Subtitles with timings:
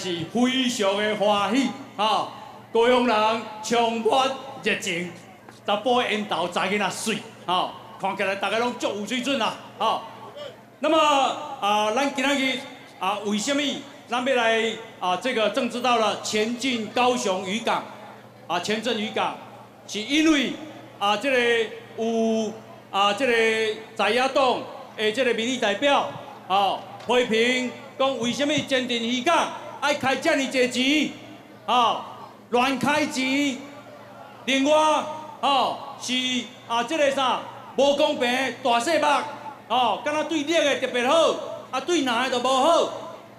[0.00, 2.28] 是非常的欢喜啊！
[2.72, 4.30] 高雄人充满
[4.62, 5.12] 热情，
[5.66, 10.00] 查甫的烟头仔囡仔水啊，看起来大家拢足有水准啦啊！
[10.78, 12.58] 那么啊，咱今日
[12.98, 13.60] 啊，为什么
[14.08, 15.16] 咱要来啊？
[15.16, 17.84] 这个政治道了前进高雄渔港
[18.46, 19.36] 啊，前镇渔港，
[19.86, 20.54] 是因为
[20.98, 22.50] 啊，这个有
[22.90, 24.62] 啊，这个在野党
[24.96, 26.08] 的这个民意代表
[26.48, 29.48] 啊，批评讲为什么前进渔港
[29.80, 31.10] 爱开这么多钱
[31.66, 32.06] 啊？
[32.50, 33.56] 乱开钱，
[34.44, 34.76] 另外
[35.40, 36.12] 哦是
[36.66, 37.40] 啊，这个啥
[37.76, 39.06] 无公平大细目。
[39.68, 41.14] 哦，敢若对女的特别好，
[41.70, 42.92] 啊对男的就无好。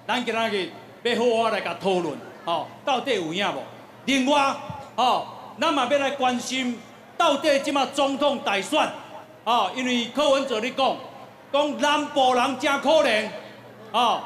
[0.08, 0.72] 咱今仔日
[1.04, 3.62] 要好好来甲讨论，哦，到底有影无？
[4.06, 4.56] 另外，
[4.96, 5.26] 哦，
[5.60, 6.80] 咱嘛要来关心，
[7.18, 8.90] 到底即马总统大选，
[9.44, 10.96] 哦，因为柯文哲咧讲，
[11.52, 13.28] 讲南部人真可怜，
[13.92, 14.22] 哦，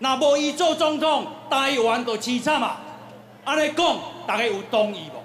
[0.00, 2.80] 那无伊做总统，台湾就凄惨啊！
[3.44, 5.22] 安尼讲，大家有同意无？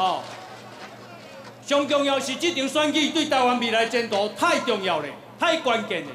[0.00, 0.22] 哦。
[1.66, 5.06] 上重要是这场选举对台湾未来前途太重要了，
[5.38, 6.08] 太关键了。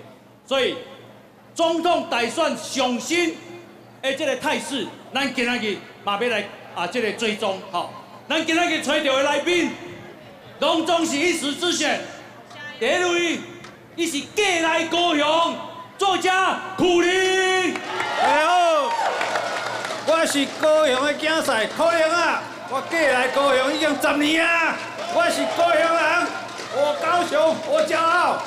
[0.46, 0.76] 所以
[1.54, 3.38] 总统大选上新
[4.02, 6.44] 的这个态势，咱今仔日嘛要来
[6.76, 7.58] 啊，这个追踪。
[7.72, 7.90] 吼，
[8.28, 9.72] 咱今仔日找到的来宾，
[10.60, 12.02] 拢总是一时之选。
[12.78, 13.40] 第一位，
[13.96, 15.56] 伊是过来高雄
[15.98, 17.74] 作家苦林。
[17.74, 18.92] 大家好，
[20.08, 24.76] 我是高雄的竞赛苦林啊，我过来高雄已经十年啊。
[25.14, 26.28] 我是高雄人，
[26.76, 28.38] 我高雄，我骄傲。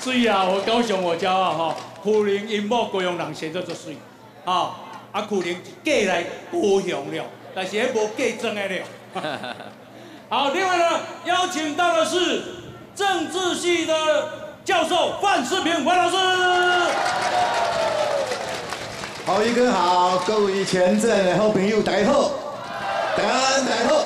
[0.00, 1.76] 水啊，我高雄，我骄傲哈。
[2.02, 3.96] 苦林因某高雄人生做做水，
[4.44, 4.76] 哈
[5.10, 7.24] 啊苦林过来高雄了，
[7.54, 8.84] 但是迄无嫁真的了。
[10.28, 12.42] 好，另外呢，邀请到的是
[12.94, 13.94] 政治系的
[14.64, 16.16] 教授范世平范老师。
[19.26, 22.30] 好，一哥好，各位前阵的好朋友大家好，
[23.16, 23.28] 大家
[23.68, 24.04] 大家好。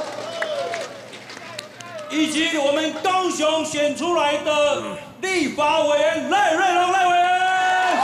[2.09, 4.83] 以及我们高雄选出来的
[5.21, 7.99] 立法委员赖瑞龙赖委员，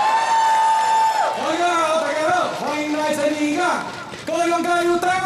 [1.39, 3.87] 大家好，大家好，欢迎来陈立港，
[4.27, 5.22] 高雄加油，台！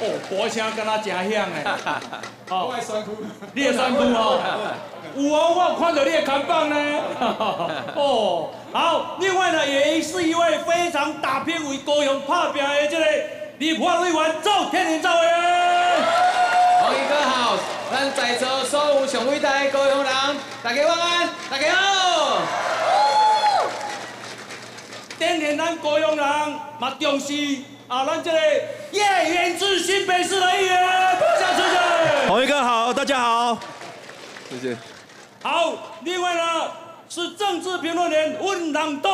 [0.00, 1.64] 哦，歌声跟他真响诶，
[2.48, 3.16] 我爱酸哭，
[3.52, 4.38] 你也酸哭哦，
[5.18, 6.76] 有哦，我有看到你的扛棒呢，
[7.98, 13.04] 哦，好，另外呢，也是一位非常打拼为高雄拍拼的这个
[13.58, 15.34] 立法委员赵天林赵委员。
[16.80, 17.56] 黄一哥好，
[17.90, 20.12] 咱在座所有上伟大的高雄人，
[20.62, 22.38] 大家晚安，大家好。
[25.18, 26.24] 今年咱高雄人
[26.78, 27.32] 嘛重视
[27.88, 28.38] 啊，咱这里
[28.92, 30.78] 叶元之新北市的议员，
[31.16, 32.28] 拍下出去。
[32.28, 33.58] 黄一哥好，大家好，
[34.50, 34.76] 谢谢。
[35.42, 35.72] 好，
[36.02, 36.70] 另外呢
[37.08, 39.10] 是政治评论员温朗东，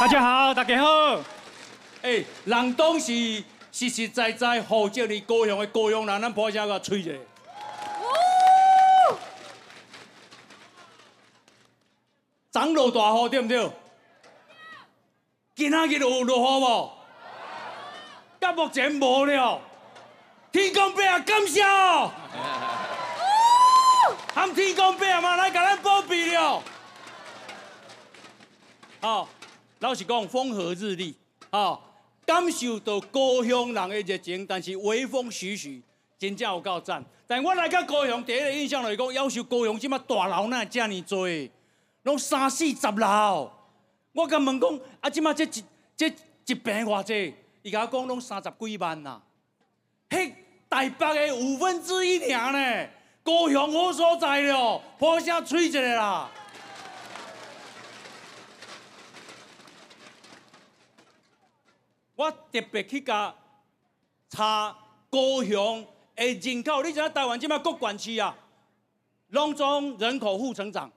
[0.00, 1.20] 大家好，大家好。
[2.02, 3.44] 哎，朗东是。
[3.70, 7.12] 实实在在号召你高雄的高雄人，咱拍声个吹者。
[12.50, 13.70] 涨落大雨对不对？
[15.58, 16.90] 今仔日有落雨无？
[18.38, 19.60] 到目前无了。
[20.52, 22.12] 天公伯啊，感谢哦！
[24.32, 26.62] 喊天公伯嘛来给咱保庇了。
[29.00, 29.28] 好，
[29.80, 31.16] 老实讲，风和日丽，
[31.50, 31.82] 好。
[32.24, 35.82] 感受到高雄人的热情，但是微风徐徐，
[36.16, 37.04] 真正有够赞。
[37.26, 41.26] 但我来到高雄，第一个印象就是讲，要求高雄即马大楼那这么多，
[42.04, 43.50] 拢三四十楼。
[44.18, 45.64] 我甲问讲，啊，即马即一
[45.94, 47.32] 即一平偌济？
[47.62, 49.22] 伊甲我讲拢三十几万呐。
[50.08, 50.34] 迄
[50.68, 52.90] 台北的五分之一尔呢？
[53.22, 56.28] 高雄好所在了，破声吹一下啦。
[62.16, 63.32] 我特别去甲
[64.28, 64.76] 查
[65.08, 68.36] 高雄的人口，你知影台湾即摆各县市啊，
[69.28, 70.90] 拢总人口负成长，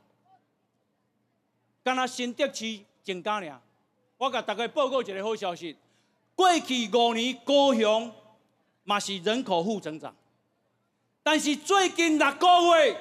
[1.83, 3.61] 敢若新竹区增加尔。
[4.17, 5.75] 我甲大家报告一个好消息，
[6.35, 8.13] 过去五年高雄
[8.83, 10.15] 嘛是人口负增长，
[11.23, 12.97] 但是最近六个月，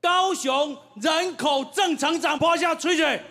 [0.00, 3.22] 高雄人口正成长，破下吹吹。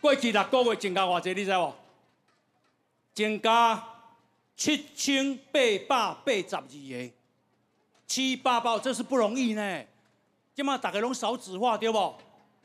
[0.00, 1.74] 过去六个月增加偌济，你知无？
[3.12, 3.82] 增加
[4.56, 5.78] 七千八百
[6.24, 7.12] 八十二个，
[8.06, 9.84] 七八百，这是不容易呢。
[10.56, 12.18] 即马大家拢少子化，对无？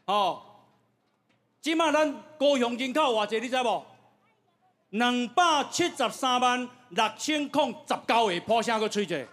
[0.05, 0.41] 哦，
[1.59, 2.09] 即马咱
[2.39, 3.85] 高雄人口偌济，你知无？
[4.91, 9.27] 两百七十三万六千零十九个，破声个吹者。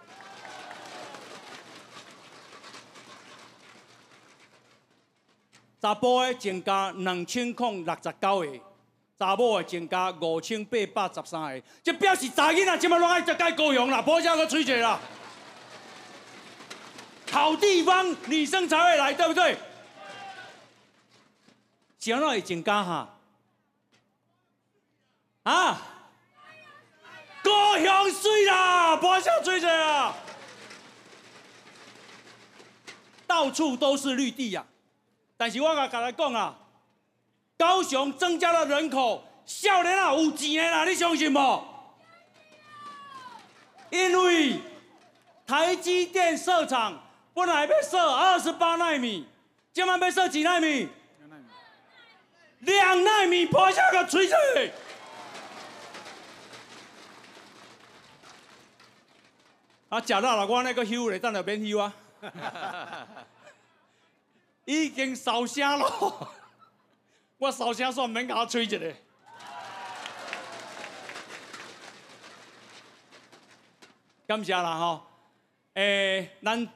[5.81, 8.59] 查甫的增加两千零六十九个，
[9.17, 14.99] 查某的增加五千八百十三个，即表示查囡仔即马拢爱接界高雄啦，破声个吹者啦。
[17.31, 19.57] 好地方女生才会来，对不对？
[21.99, 23.09] 想到会增加哈？
[25.43, 25.81] 啊！
[27.43, 30.15] 高雄水啦，破声吹者啊！
[33.25, 34.65] 到处都是绿地呀。
[35.37, 36.55] 但是我甲甲来讲啊，
[37.57, 41.63] 高雄增加了人口，少年啊有钱的啦，你相信无？
[43.89, 44.59] 因为
[45.47, 47.01] 台积电设厂
[47.39, 49.25] 本来要设二十八纳米，
[49.71, 50.89] 今晚要设几纳米？
[52.59, 54.35] 两纳米，破下个锤子！
[59.87, 61.93] 啊，食到了，我那个休咧，等下免休啊。
[64.65, 66.33] 已经烧声咯，
[67.37, 68.93] 我烧声算免甲我吹一个。
[74.27, 75.07] 感谢啦吼，
[75.75, 76.67] 诶，咱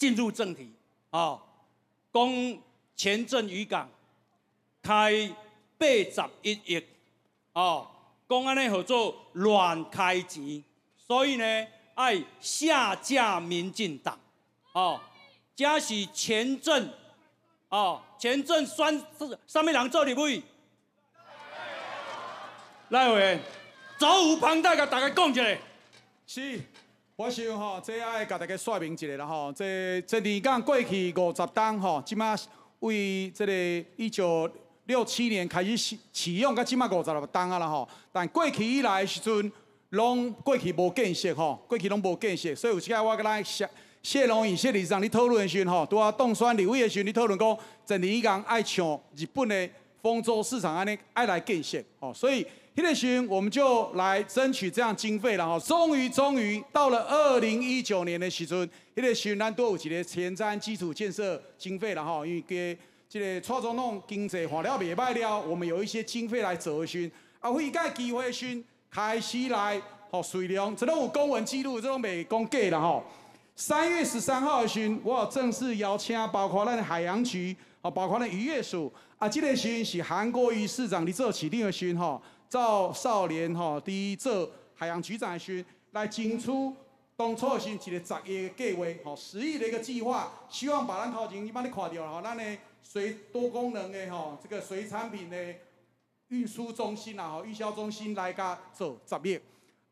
[0.00, 0.72] 进入正题，
[1.10, 1.40] 哦，
[2.12, 2.58] 讲
[2.96, 3.88] 前镇渔港
[4.82, 5.12] 开
[5.78, 6.84] 八十一亿，
[7.52, 7.86] 哦，
[8.28, 10.64] 讲安尼合作乱开钱，
[10.96, 14.18] 所以呢爱下架民进党，
[14.72, 15.00] 哦，
[15.54, 16.92] 这是前镇。
[17.68, 20.42] 哦，前阵选是什么人做立委？
[22.88, 23.40] 赖委员，
[23.96, 25.58] 走无旁贷，甲大家讲一下。
[26.26, 26.60] 是，
[27.20, 29.52] 我想吼，这爱甲大家说明一下啦吼。
[29.52, 32.34] 这这二港过去五十档吼，即马
[32.78, 33.52] 为这个
[33.96, 34.50] 一九
[34.86, 37.86] 六七年开始启启用，到即马五十六档啊啦吼。
[38.10, 39.52] 但过去以来的时阵，
[39.90, 43.68] 拢过去无建设吼，过去拢无建设，所以有时间我甲咱写。
[44.02, 49.68] 谢龙宇、谢理事长，你讨论的时候，吼，拄啊当选立委的时候，你讨论讲，陈立刚爱抢日本的
[50.00, 52.46] 丰州市场，安尼爱来建设，吼，所以
[52.80, 58.58] 迄个时候我们就来争取这样经费了，哈，终于终于到了二零一九年的时阵，
[58.96, 67.10] 迄个时候咱都有一个前瞻基础建设经费了，哈，因为给这个蔡总统经济化了袂歹了，我们有一些经费来做时，
[67.40, 68.58] 啊，会个机会时
[68.90, 69.78] 开始来，
[70.10, 73.04] 吼，水量，这拢有公文记录，这拢未讲假了，吼。
[73.54, 82.18] 三月十三号的时，我正式邀请包括咱海洋局，啊，包括咱渔业署，啊，这个时是韩国瑜市长的做起定的时，哈，
[82.50, 86.50] 赵少年吼，第一做海洋局长的时，来争取
[87.16, 92.44] 当初是一个十亿的计划，吼，十亿的一个计划，希望把咱头前你帮你看到了，吼，咱的
[92.82, 95.36] 水多功能的吼，这个水产品的
[96.28, 99.38] 运输中心啊，吼，运销中心来甲做十亿。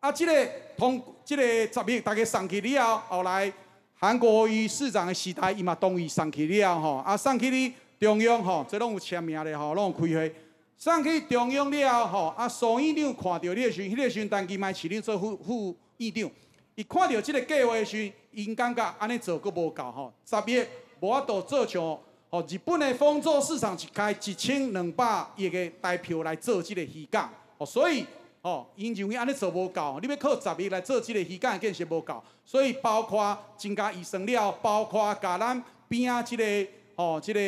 [0.00, 3.52] 啊，这个通，这个十亿大家送去了后，后来
[3.94, 6.96] 韩国瑜市长的时代，伊嘛同意送去了吼。
[6.96, 10.34] 啊，送去哩中央吼，这拢有签名的吼，拢有开会。
[10.78, 16.30] 送去中央了吼，啊，苏院长看到你的时，迄个时当期卖市长做副副院长，
[16.76, 20.12] 伊看到这个计划的时，因感觉安尼做阁无够吼。
[20.24, 20.64] 十亿
[21.00, 21.82] 无法度做像
[22.30, 28.06] 吼，日本的丰州市场是开一千两百亿的代票来做这个渔港，哦，所以。
[28.40, 37.40] 吼，因认为安尼做无够，你要靠十亿来做这个鱼港建设无够，所以包括增加预算了，包括甲咱边啊这个吼，这个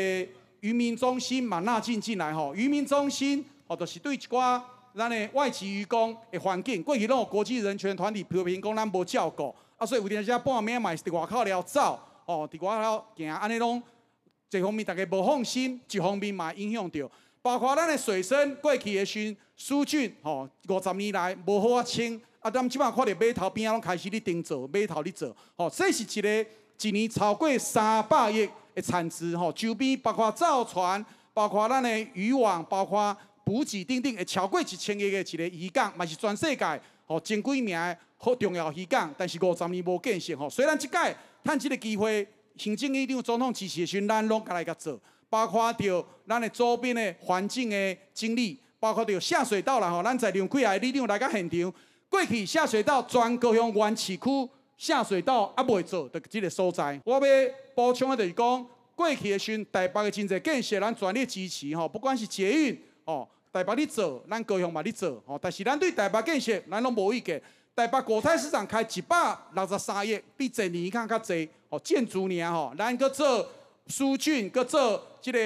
[0.61, 4.61] 渔民中心嘛纳进进来吼，渔民中心哦，就是对一寡
[4.95, 13.83] 咱的外籍渔工的环境，过去拢有国际人权团体批评讲咱无照顾，啊，所以有阵时半暝嘛是伫外口了走，哦，伫外口行安尼拢，
[14.50, 17.11] 一方面大家无放心，一方面嘛影响到。
[17.43, 26.47] 包括咱的水深过去的时，疏浚吼五十年来无好啊清，啊，咱即摆看着码头边啊拢开始咧顶做，码头咧做，吼，这是一个
[26.83, 45.00] 一年超过三百亿的产值，吼，周边包括造船，包括咱的渔网，包括补给等等，会超过一千亿的一个渔港，嘛是全世界吼前几名好重要渔港，但是五十年无建设，吼，虽然即届趁即个机会，行政院长总统支持的时，咱拢甲来甲做。
[45.28, 51.72] 包括着咱的周边的环境的经历，包括着下水道啦吼，咱在两几下力量来到现场。
[52.08, 57.20] 过去下水道全高雄原市区下水道还未做的即个所在，我要
[57.80, 67.40] 补充的就是讲，过去的时台北的经济建设咱全力支持吼，不管是捷运吼，台北你做，咱高雄嘛你做吼，但是咱对台北建设咱拢无意见。
[67.75, 73.49] 台北国泰市场开一百六十三亿，比前年看较济哦，建筑年吼，咱搁做。
[73.87, 75.38] 疏浚，搁做即个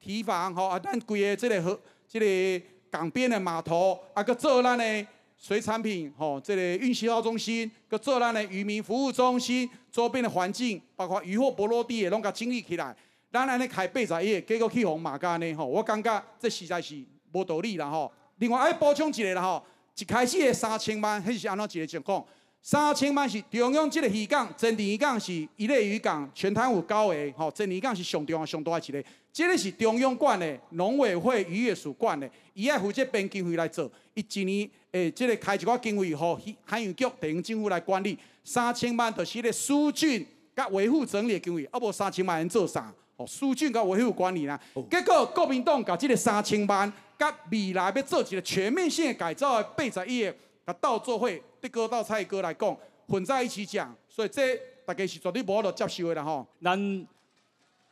[0.00, 1.78] 堤防吼，啊，咱规个即个河，
[2.08, 5.06] 即个港边的码头，啊，搁做咱的
[5.36, 12.96] 水产品吼，这个运输号中心，佮做咱的渔民服务中心，周边的环境，包括渔获波罗的，拢甲整理起来。
[13.30, 16.96] 咱安尼开八十亿，结果去红马家呢吼，我感觉这实在是
[17.32, 18.10] 无道理啦吼。
[18.38, 19.62] 另外爱补充一个啦吼，
[19.98, 22.24] 一开始的三千万，迄是安怎一个情况？
[22.62, 29.04] 三千万是中央这个渔港，真田渔港是一类渔港，全台有九个，吼，真田渔港是上重要、上大一个。
[29.36, 38.18] 这个是中央管的，农委会渔业署管的，伊爱负责编经费来做，伊一年诶，这个开一寡经费，互海洋局、地方政府来管理。
[38.42, 40.24] 三千万就是个疏浚
[40.54, 42.90] 甲维护整理的经费，啊无三千万人做啥？
[43.18, 44.58] 哦，疏浚甲维护管理啦。
[44.90, 50.32] 结果国民党甲这个三千万，甲未来要做一个全面性的改造的八十亿，
[50.66, 51.30] 甲倒做伙。
[51.60, 52.74] 对哥到蔡哥来讲，
[53.06, 56.46] 混在一起讲，所以这大家是绝对无法接受的啦吼。
[56.62, 57.06] 咱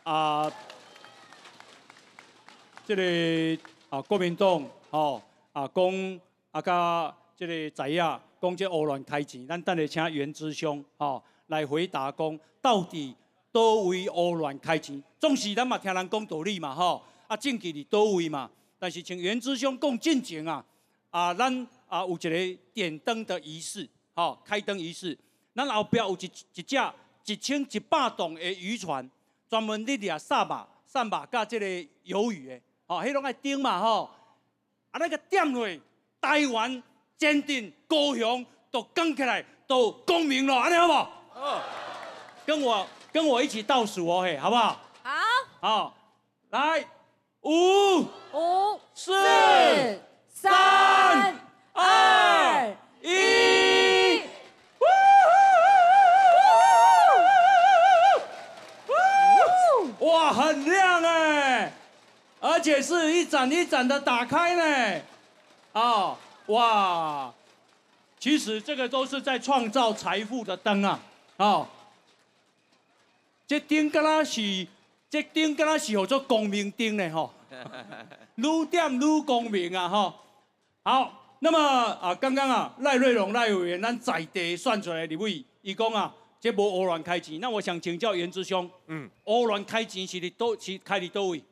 [0.04, 0.50] 啊，
[2.86, 5.22] 这个啊国民党吼
[5.52, 13.14] 啊讲啊甲这个在呀讲这乌乱开钱，咱等下请袁之兄吼来回答讲，到底
[13.50, 15.02] 多位乌乱开钱？
[15.18, 18.50] 总是咱嘛听人讲道理嘛吼，啊证据伫多位嘛？
[18.78, 20.64] 但是请袁之兄讲正经啊，
[21.10, 21.66] 啊咱。
[21.86, 25.16] 啊，有一个点灯的仪式，吼，开灯仪式。
[25.54, 26.76] 咱后壁有一一只
[27.26, 29.08] 一千一百吨的渔船，
[29.48, 31.66] 专门伫掠沙马、沙马甲即个
[32.06, 32.60] 鱿鱼的，
[32.94, 34.10] 吼，迄拢爱顶嘛，吼。
[34.90, 35.66] 啊，那个点落，
[36.20, 36.82] 台湾
[37.18, 41.10] 坚定高雄都跟起来，都公明了，安尼好不好？
[41.32, 41.60] 好。
[42.46, 44.80] 跟我跟我一起倒数哦，嘿，好不好？
[45.02, 45.10] 好。
[45.60, 45.94] 好，
[46.50, 46.84] 来，
[47.42, 48.00] 五、
[48.32, 49.12] 五、四、
[50.28, 51.34] 三。
[51.76, 52.72] 二
[53.02, 54.22] 一，
[59.98, 60.93] 哇，很亮哎，
[62.46, 65.02] 而且是一盏一盏的打开呢，
[65.72, 66.14] 啊，
[66.48, 67.32] 哇，
[68.18, 71.00] 其实这个都是在创造财富的灯啊，
[71.38, 71.66] 啊，
[73.46, 74.66] 这灯跟它是，
[75.08, 77.32] 这灯跟它是叫做光明灯呢，吼，
[78.36, 80.14] 愈点愈光明啊，吼，
[80.82, 81.20] 好。
[81.40, 87.38] 那么啊，刚刚啊，赖瑞荣赖委员咱在地算出来的位，伊讲啊，这无欧乱开钱。
[87.40, 91.42] 那我想请教袁之兄，嗯，偶乱开钱是都是开伫多位？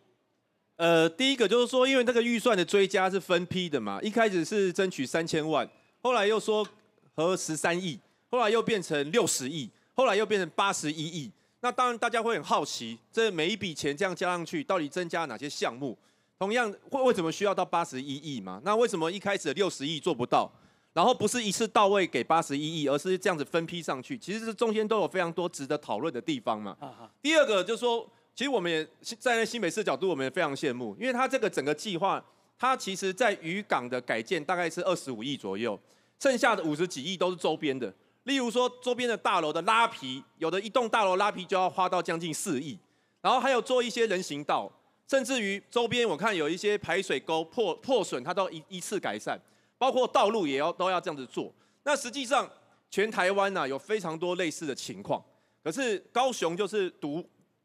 [0.76, 5.68] 呃，第一个就是说，因为这个预算的追加是分批的嘛，一开始是争取三千万，
[6.00, 6.66] 后来又说
[7.14, 7.98] 和十三亿，
[8.30, 11.30] 后来又变成六十亿，后来又变成八十一亿。
[11.60, 15.96] 那当然大家会很好奇，这每一笔钱这样加上去，到底增加哪些项目？
[16.38, 18.60] 同样，会为什么需要到八十一亿嘛？
[18.64, 20.50] 那为什么一开始六十亿做不到？
[20.92, 24.18] 然后不是一次到位给八十一亿，而是这样子分批上去？
[24.18, 26.76] 其实这中间都有非常多值得讨论的地方嘛。
[27.22, 28.84] 第二个就是说，其实我们也
[29.18, 32.24] 站在新北市角度，我们也非常羡慕，因为它这个整个计划，
[32.58, 35.78] 它其实在渔港的改建大概是二十五亿左右，
[36.18, 37.92] 剩下的五十几亿都是周边的。
[38.24, 42.78] 例如说，周边的大楼的拉皮，有的一栋大楼拉皮就要花到将近四亿，
[43.20, 44.70] 然后还有做一些人行道。
[45.08, 49.38] 甚至于周边，我看有一些排水沟破破损，它都一一次改善，
[49.76, 51.52] 包括道路也要都要这样子做。
[51.82, 52.48] 那实际上，
[52.88, 55.22] 全台湾呢有非常多类似的情况，
[55.62, 57.22] 可是高雄就是独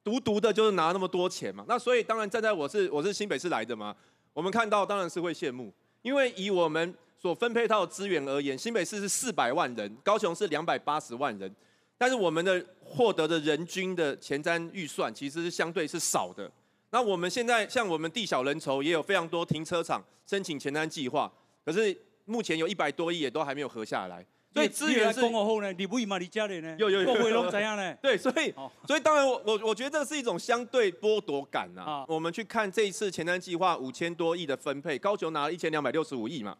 [0.07, 1.65] 独独的，就是拿那么多钱嘛。
[1.67, 3.93] 那所以当然站在我是我是新北市来的嘛，
[4.31, 5.69] 我们看到当然是会羡慕，
[6.01, 11.53] 因为以我们所分配到的资源而言，新北市是四百万人，高雄是两百八十万人，
[11.97, 16.49] 但是我们的获得的人均的前瞻预算其实是相对是少的。
[16.91, 21.29] 那我们现在像我们地小人稠，也有非常多停车场申请前瞻计划，
[21.65, 24.25] 可是目前有一百多亿也都还没有合下来。
[24.53, 26.75] 所以资源是公后呢，你不嘛，你家里呢？
[26.79, 27.13] 有有有。
[27.13, 27.93] 会龙怎样呢？
[28.01, 28.51] 对，所以
[28.87, 32.03] 所以当然我我我觉得这是一种相对剥夺感呐。
[32.07, 36.57] 我们去看这一次前瞻计划五千多亿的分配，高雄拿了一千两百六十五亿嘛，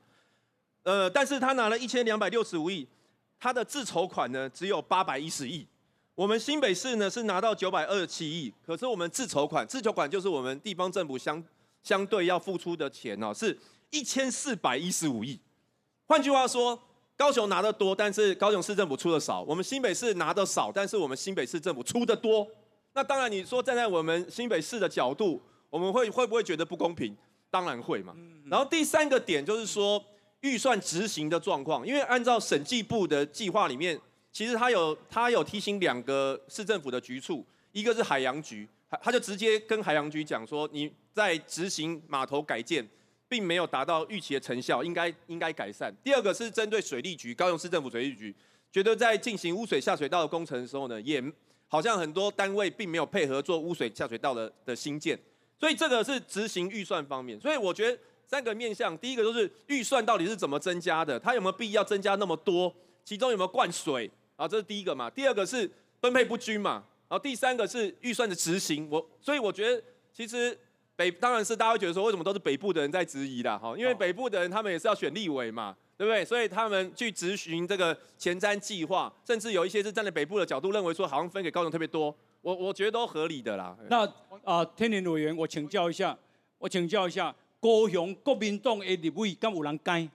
[0.83, 2.87] 呃，但是他拿了一千两百六十五亿，
[3.39, 5.65] 他的自筹款呢只有八百一十亿。
[6.13, 11.43] 我们新北市呢是拿到九百二十七亿，可是我们自筹款，自筹款就是我们地方政府相
[11.81, 13.57] 相对要付出的钱哦，是
[13.89, 15.39] 一千四百一十五亿。
[16.05, 16.79] 换句话说，
[17.17, 22.47] 高雄拿的多，但是高雄市政府出的少；我们新北市拿的少，但是我们新北市政府出的多。
[22.93, 27.17] 那当然，你说站在我们新北市的角度，我们会会不会觉得不公平？
[27.49, 28.15] 当然会嘛。
[28.45, 30.01] 然后第三个点就是说
[30.41, 33.99] 预算执行的状况，因为按照审计部的计划里面。
[34.29, 42.87] 其实他有他有提醒两个市政府的局处，一个是海洋局，他他就直接跟海洋局讲说，你在执行码头改建，
[43.27, 45.93] 并没有达到预期的成效，应该应该改善。
[46.03, 48.35] 第二个是针对水利局，高雄市政府水利局，
[48.71, 51.23] 觉得在进行污水下水道的工程的时候呢，也
[51.67, 55.19] 好像很多单位并没有配合做污水下水道的的新建，
[55.59, 57.39] 所以这个是执行预算方面。
[57.39, 62.73] 所以我觉得三个面向，第一个就是预算到底是怎么增加的，它有没有必要增加那么多？
[63.03, 64.09] 其中有没有灌水？
[64.35, 65.09] 啊，这是第一个嘛。
[65.09, 65.69] 第二个是
[65.99, 66.83] 分配不均嘛。
[67.09, 68.87] 然后第三个是预算的执行。
[68.89, 69.81] 我所以我觉得
[70.13, 70.57] 其实
[70.97, 73.57] 北当然是大家会觉得说，为什么都是北部的人在质疑啦？
[73.57, 76.25] 哈，因为北部的人他们也是要选立委嘛，对不对？
[76.25, 82.13] 所以他们去执行这个前瞻计划，甚至有一些是站在北部的角度认为说，好像分给高雄特别多。
[82.41, 83.77] 我我觉得都合理的啦。
[83.89, 84.11] 那
[84.43, 86.17] 啊，天林委员，我请教一下，
[86.57, 90.09] 我请教一下，高雄国民党的立委敢有人改？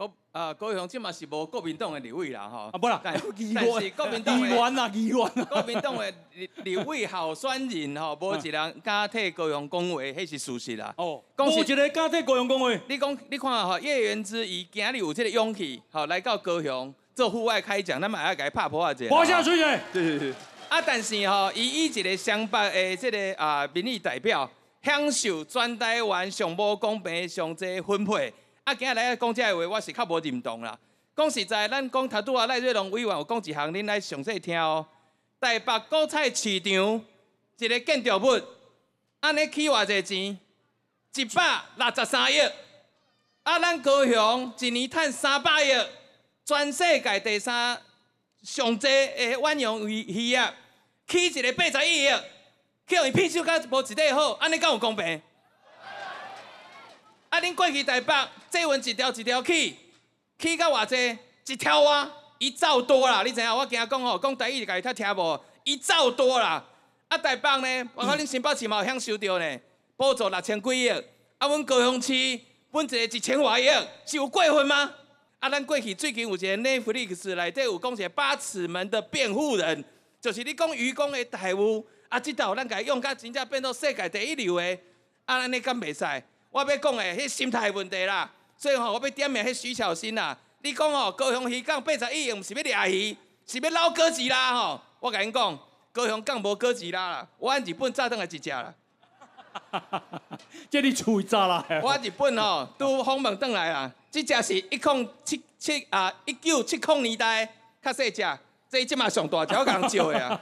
[0.00, 2.70] 高啊，高雄即嘛是无国民党的立委啦，吼。
[2.72, 3.22] 啊，不啦，但是
[3.94, 10.94] 国民党议员啊，议员啊，国民党的立 立委候选人吼，无一人敢替高雄讲话，迄是事实啦。
[10.96, 12.72] 哦，讲无一个敢替高雄讲话。
[12.88, 19.06] 你讲，你看吼，叶元之伊今日有这个勇气，吼来到高雄做户外开讲，咱嘛要甲伊拍破啊者。
[19.10, 20.32] 活下水者，对对对。
[20.70, 24.50] 啊，但是吼，伊以一个湘北诶即个啊民意代表，
[24.82, 28.32] 享受全台湾上无公平上济分配。
[28.70, 30.78] 啊，今日来讲这个话，我是较无认同啦。
[31.16, 34.86] 讲实在，咱讲头拄啊赖瑞龙委员有讲一项，恁来详细听哦。
[35.40, 37.04] 台北果菜市场
[37.58, 38.40] 一个建筑物，
[39.18, 40.38] 安尼起偌济钱？
[41.16, 42.38] 一百六十三亿。
[43.42, 45.72] 啊，咱高雄一年赚三百亿，
[46.44, 47.76] 全世界第三
[48.44, 50.54] 上济的远洋渔渔业，
[51.08, 52.08] 起一个八十一亿，
[52.86, 55.20] 叫伊屁手甲无一块好，安尼敢有公平？
[57.30, 58.12] 啊，恁过去台北，
[58.50, 59.76] 这文一条一条起，
[60.36, 61.18] 起到偌济？
[61.46, 63.22] 一条啊，一兆多啦！
[63.24, 63.56] 你知影？
[63.56, 65.40] 我惊讲吼，讲台语就甲伊听无？
[65.62, 66.64] 一兆多啦！
[67.06, 67.90] 啊，台北呢？
[67.94, 69.60] 包括恁新北市嘛有享受到呢，
[69.96, 70.88] 补助六千几亿。
[70.88, 72.12] 啊，阮高雄市
[72.72, 73.66] 本一个一千外亿，
[74.04, 74.92] 是有过分吗？
[75.38, 79.84] 啊，咱过去最近有一个 Netflix 内底有讲一个八尺门的辩护人，
[80.20, 84.78] 就是你讲愚公的台务，啊，即道咱甲伊用甲真正变做世界第一流的，
[85.26, 86.04] 啊，安尼敢袂使？
[86.50, 88.30] 我要讲的，迄心态问题啦。
[88.56, 90.36] 所以吼，我要点名迄徐巧芯啦。
[90.62, 94.80] 你讲吼，高雄鱼港八十亿，毋是要掠鱼，是要捞哥吉拉吼。
[94.98, 95.58] 我甲因讲，
[95.92, 98.74] 高雄港无哥吉拉啦，我按日本炸顿来一只啦。
[100.70, 101.64] 这你厝炸啦！
[101.82, 107.48] 我日本 吼拄访问转来啦，即只是一空七七啊，一九七零年代
[107.82, 108.22] 较细只，
[108.70, 110.40] 这即嘛上大只，我共人招的啊。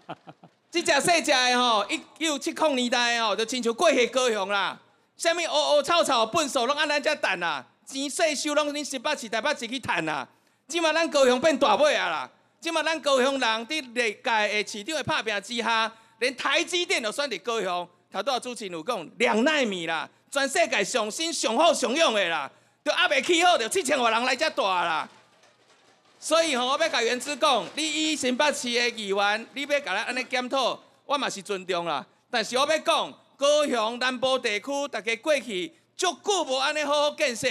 [0.70, 4.78] 即只细只的吼，一九七零年代吼，就亲像过去高雄啦。
[5.18, 10.26] 啥物乌乌草草粪扫拢按咱遮澹啦，钱税收拢恁新北市、台北市去趁啦。
[10.68, 17.88] 即嘛咱高雄变大尾啊啦，即嘛咱高雄人伫历届的市长的拍拼之下，连台积电都选伫高雄。
[18.12, 22.48] 头拄啊主持人有讲两纳米啦，全世界上新、上好、上用的啦，
[22.84, 25.08] 都还未起好，就七千万人来遮大啦。
[26.20, 32.06] 所以吼，我要甲原之讲，你以新北市的议员，你要甲咱安尼检讨，我嘛是尊重啦。
[32.30, 33.12] 但是我要讲。
[33.38, 37.46] 高雄南部地区，大家过去足久无安尼好好建设，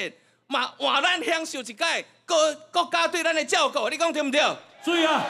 [0.48, 4.42] 嘛换咱享受一届国国家对咱的照顾，你讲对毋对？
[4.84, 5.24] 所以啊，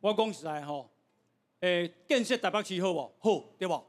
[0.00, 0.90] 我讲实在吼，
[1.60, 3.14] 诶，建设台北市好无？
[3.20, 3.86] 好，对无？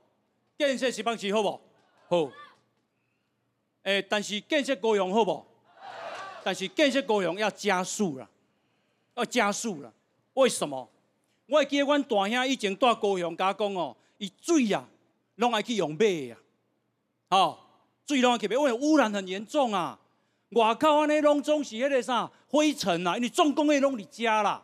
[0.56, 1.60] 建设新北市好无？
[2.08, 2.32] 好。
[3.82, 5.46] 诶，但是建设高雄好无？
[6.44, 8.30] 但是建设高雄要加速啦，
[9.16, 9.92] 要加速啦。
[10.36, 10.88] 为什么？
[11.48, 14.88] 我会记得阮大兄以前住高雄，甲我讲哦，伊水啊。
[15.42, 16.38] 拢爱去用买呀，
[17.32, 17.58] 吼，
[18.08, 20.00] 水拢爱去，因为污染很严重啊。
[20.52, 24.64] 外口安尼拢总是迄个啥灰尘啊，因为重工业拢伫遮啦。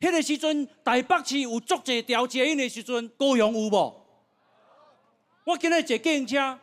[0.00, 4.06] 迄个时阵台北市有足济条捷运的时阵，高雄有无？
[5.44, 6.58] 我今日坐计程车，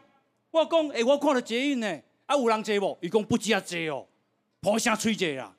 [0.51, 2.97] 我讲，诶，我看到捷运呢，啊有人坐无？
[3.01, 4.05] 伊讲不止啊坐哦，
[4.59, 5.53] 破声吹者啦。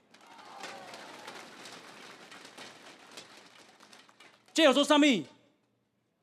[4.52, 5.24] 这叫做啥物？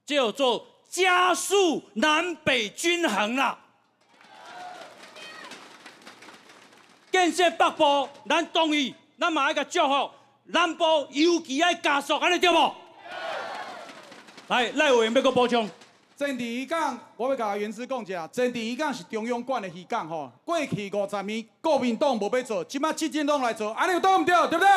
[0.05, 0.76] 这叫做。
[0.89, 3.57] 加速南北均衡啦！
[7.11, 10.09] 建设北部，咱同意，咱嘛爱甲祝福
[10.45, 12.73] 南部，尤其爱加速，安尼对无？
[14.47, 15.69] 来，赖委员要个补充。
[16.15, 20.31] 真地渔港，我要甲原子讲一下，真地渔港是中央管的渔港吼。
[20.43, 24.35] 过去五十年，国民党无要做，即马执政党来做，安尼有对毋对？
[24.47, 24.67] 对不对？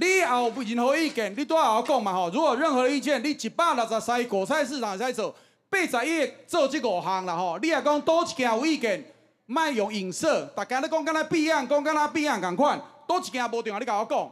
[0.00, 2.30] 你也有任何意见，你都要讲嘛吼。
[2.30, 5.34] 如果任何意见，你一百六十三果菜市场在做，
[5.68, 7.58] 八十亿做这五项啦吼。
[7.60, 9.04] 你也讲多一件有意见，
[9.46, 14.30] 卖用影射，大家咧讲敢若避案，讲敢若避案共款，多一件无重要，你甲我讲。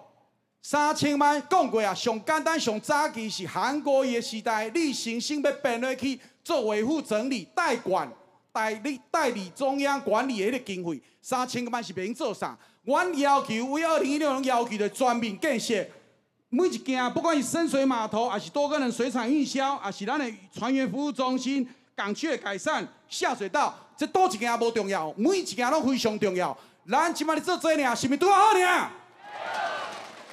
[0.62, 8.10] 三千万讲过啊，上简单上早期是韩国伊的时代，你诚心要变落去做维护整理代管
[8.52, 12.58] 代理代理中央管理的迄个经费，三千万是袂用做啥？
[12.86, 15.84] 阮要求为二零一六年要求的全面建设，
[16.48, 20.24] 每一件不管是深水码头，还是多功能水产运销，还是咱的
[20.56, 26.56] 船员服务中心、港区的改善、下水道，这多一件无重要，每一件拢非常重要。
[26.88, 28.90] 咱即摆咧做这尔，是毋是拄好尔？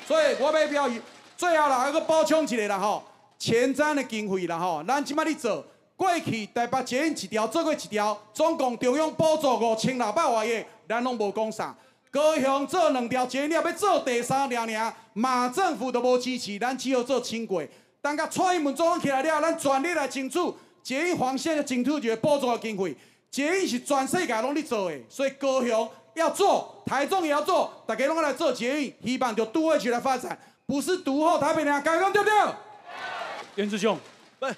[0.05, 0.87] 所以我要表
[1.35, 3.03] 最后啦，还个补充一个啦吼，
[3.39, 11.75] 前瞻的经费啦吼，咱即摆咧做，过去台北捷运一条做过一条，总共中央补助五千六百万亿，咱拢无讲啥。
[12.13, 17.67] 高雄做两条捷运了，要做第三条尔，马政府都无支持，咱只好做轻轨。
[18.03, 20.39] 等甲蔡英文总统起来了，咱全力来争取
[20.83, 22.95] 捷运黄线的争取一个补助的经费。
[23.31, 32.35] 捷运是全世界拢咧做的，所以高雄要做，台中也要做，大家拢要来做捷运，希望就都会起来发展，不是独后台北俩，刚刚对不对？
[33.55, 33.97] 袁志雄，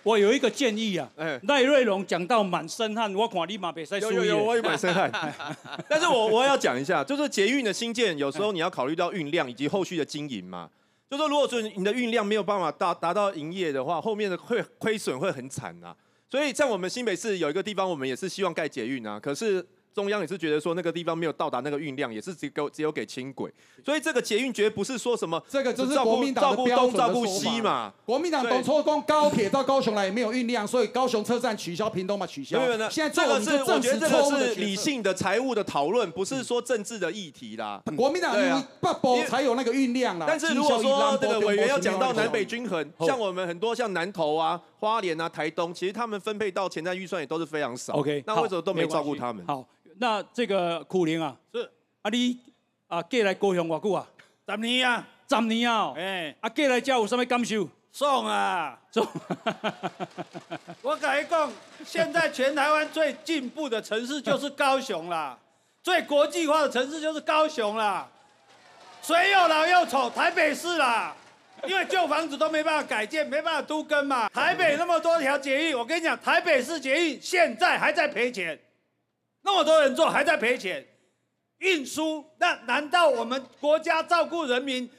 [0.03, 1.09] 我有一个建议啊。
[1.43, 5.11] 赖瑞龙讲到满身汗，我看你嘛别使输有有有，我也满身汗。
[5.89, 10.69] 但是我我要讲一下，就是捷运的新建，有时候你要考虑到运量以及后续的经营嘛。
[11.09, 15.95] 就说如果说你的运量没有办法达达到营业的话，后面的会亏损会很惨啊。
[16.29, 19.65] 所以像我们新北市有一个地方，我们也是希望盖捷运啊，可是。
[19.95, 23.49] 中央也是觉得说那个地方没有到达那个运量，也是只给只有给轻轨，
[23.81, 27.93] 所以这个捷运绝不是说什么这个就是国民党的标准照顾西嘛。
[28.05, 32.59] 国民党都说光高铁到高雄来也没有运量，所以高雄车站取消，屏东嘛取消。
[32.59, 37.81] 没有现在这个是我觉得这个是理性的财务的讨论，不是说政治的议题啦。
[37.95, 38.35] 国民党
[38.81, 40.25] 不保才有那个运量啦。
[40.27, 47.93] 但是如果说这个委员要讲到南北均衡，像我们很多像南投啊、花莲啊、台东，其实他们分配到前瞻预算也都是非常少。
[47.93, 49.41] OK，那为什么都没照顾他们？
[49.47, 49.65] 好。
[49.97, 52.39] 那这个苦灵啊，是啊，你
[52.87, 54.07] 啊过来高雄偌久啊？
[54.47, 55.93] 十年啊，十年啊！
[55.95, 57.67] 哎，啊过来这有什么感受？
[57.91, 58.77] 爽啊！
[58.91, 59.07] 爽！
[60.83, 61.51] 我跟你讲，
[61.85, 65.37] 现在全台湾最进步的城市就是高雄啦，
[65.81, 68.07] 最国际化的城市就是高雄啦。
[69.01, 70.09] 谁又老又丑？
[70.09, 71.15] 台北市啦，
[71.65, 74.27] 因为旧房子都没办法改建，没办法都更嘛。
[74.27, 78.59] 台北那么多条捷运，我跟你讲，台北市捷运现在还在赔钱。
[79.45, 80.83] 那么多人做还在赔钱，
[81.59, 84.89] 运输那难道我们国家照顾人民、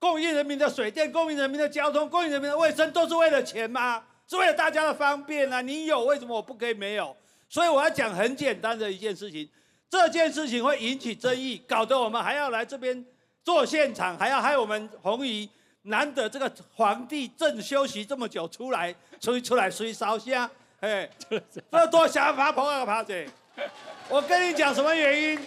[0.00, 4.04] 供应人民的水电、供应人民的交通、供应人民的卫生，都是为了钱吗？
[4.26, 5.62] 是为了大家的方便啊！
[5.62, 7.16] 你有为什么我不可以没有？
[7.48, 9.48] 所以我要讲很简单的一件事情，
[9.88, 13.06] 这件事情会引起争议，搞得我们还要来这边
[13.42, 15.48] 做现场，还要害我们红姨
[15.82, 21.08] 难得这个皇帝正休息这么久出来，所以出来吹烧香，哎，
[21.72, 23.24] 这多想法跑啊跑者。
[24.08, 25.38] 我跟你讲什么原因？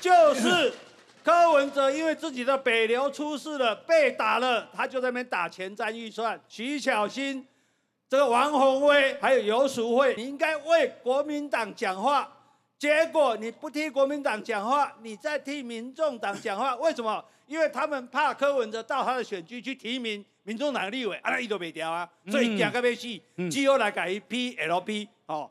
[0.00, 0.72] 就是
[1.24, 6.40] 柯文哲因为自己的北流出事了，被打了，他就在那边打前瞻预算。
[6.48, 7.46] 徐小新、
[8.08, 12.30] 这个王宏威还有游淑慧，你应该为国民党讲话，
[12.78, 16.76] 结果你不替国民党讲话，你在替民众党讲话。
[16.76, 17.24] 为什么？
[17.46, 25.50] 因为他们怕柯文哲到他的选区去提名民众党立委，啊，伊都没调啊，所以讲个要死，只好来改 PLP 哦。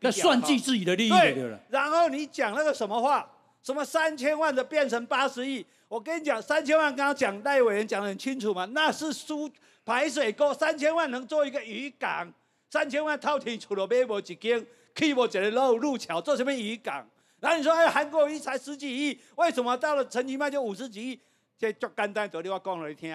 [0.00, 3.28] 那算计自己的利益对然后你讲那个什么话，
[3.62, 9.50] 什么三千万的变成八十亿，我跟你讲，三千万刚刚讲戴委员讲的很清楚嘛，那是输
[9.84, 12.30] 排水沟，三千万能做一个渔港，
[12.68, 17.08] 三千万套天除了买无一间，起无一个路路桥，做什么渔港？
[17.40, 21.20] 然后你说哎，韩国瑜才十几亿，为什么到了陈其迈就五十几亿？
[21.58, 23.10] 这足简单，昨天我讲了你听。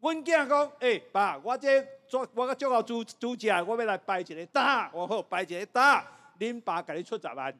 [0.00, 6.04] 阮囝讲，诶，爸，我这做我个最后主主角，我要来摆一个单，我好摆一个单，
[6.38, 7.52] 恁爸给你出十万。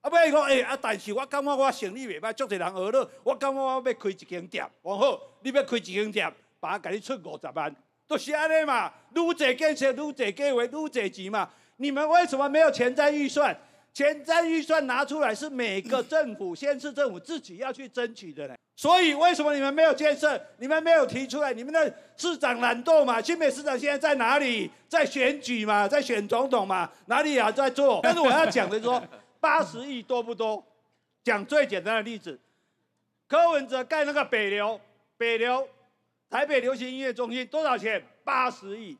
[0.00, 7.74] 啊，尾讲，诶，啊，但是我感觉我生意袂歹，足侪人学了，我感觉我要开一间店，我好，你要开一间店，爸给你出五十万，
[8.06, 11.50] 都是安尼嘛，愈侪建设愈侪计划愈侪钱嘛。
[11.80, 13.56] 你们为什么没有钱在预算？
[13.98, 18.54] 前瞻预算拿出来是每个政府、县市政府自己要去争取的呢。
[18.76, 20.40] 所以为什么你们没有建设？
[20.58, 21.52] 你们没有提出来？
[21.52, 23.20] 你们的市长懒惰嘛？
[23.20, 24.70] 新北市长现在在哪里？
[24.88, 25.88] 在选举嘛？
[25.88, 26.88] 在选总统嘛？
[27.06, 27.50] 哪里啊？
[27.50, 27.98] 在做？
[28.00, 29.02] 但是我要讲的说，
[29.40, 30.64] 八十亿多不多？
[31.24, 32.38] 讲最简单的例子，
[33.26, 34.80] 柯文哲盖那个北流，
[35.16, 35.68] 北流
[36.30, 38.00] 台北流行音乐中心多少钱？
[38.22, 38.96] 八十亿，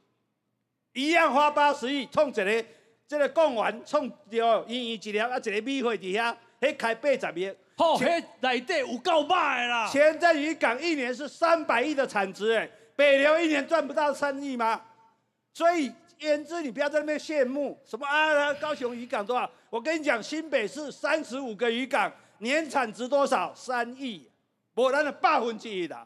[0.92, 2.64] 一样花八十亿，冲一个
[3.08, 7.48] 这个讲完，冲掉一一一粒啊，一个米会底下，迄开八十亿。
[7.76, 9.88] 哦，迄，内底有够卖啦！
[9.88, 14.82] 前在渔港一年是三百亿的产值，哎，北流一年赚不到三亿吗？
[15.54, 19.50] 所以言之，你不要在那边羡慕什么啊，高雄渔港多少？
[19.70, 23.54] 我跟你讲，新北市三十五个渔港年产值多少？
[23.54, 24.30] 三亿，
[24.74, 25.96] 无咱的百分之一的，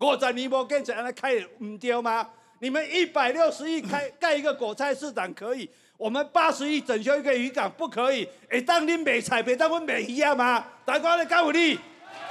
[0.00, 2.28] 五十年无建设，安尼开唔丢吗？
[2.58, 5.70] 你们一百六十亿开盖一个果菜市场可以？
[6.00, 8.26] 我们八十亿整修一个渔港不可以？
[8.48, 10.66] 哎，当你卖菜，别当我卖鱼啊吗？
[10.82, 11.78] 大官你干有力，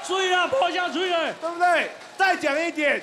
[0.01, 1.87] 水啊泼下水了，对不对？
[2.17, 2.99] 再讲一点，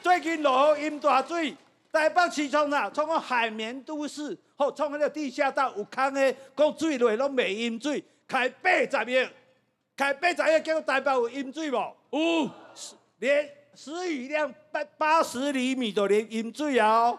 [0.00, 1.54] 最近落雨淹大水，
[1.92, 9.28] 台北市冲啊，创个海绵都市，好，创迄个地下道有空的，讲水落拢未淹水，开八十亿，
[9.94, 11.74] 开八十亿，结果台北有淹水无？
[12.12, 12.50] 有，
[13.18, 17.10] 连十雨量八八十厘米都连淹水啊！
[17.10, 17.18] 哦，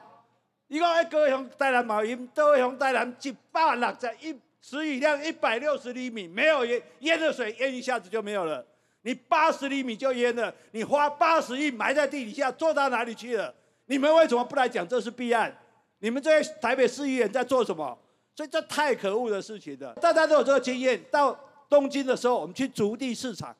[0.70, 8.64] 伊讲迄高雄台南嘛有淹，高雄台南一百六十一，时雨量一百六十厘米，没有淹淹的水淹一下子就没有了。
[9.02, 13.52] 你八十厘米就淹了，你花八十亿埋在地底下，做到哪里去了？
[13.88, 15.52] 你们为什么不来讲这是弊案？
[15.98, 17.98] 你们这些台北市议员在做什么？
[18.36, 19.94] 所以这太可恶的事情了。
[19.96, 23.56] 大家都有这个经验，到东京的时候，我们去竹地市场，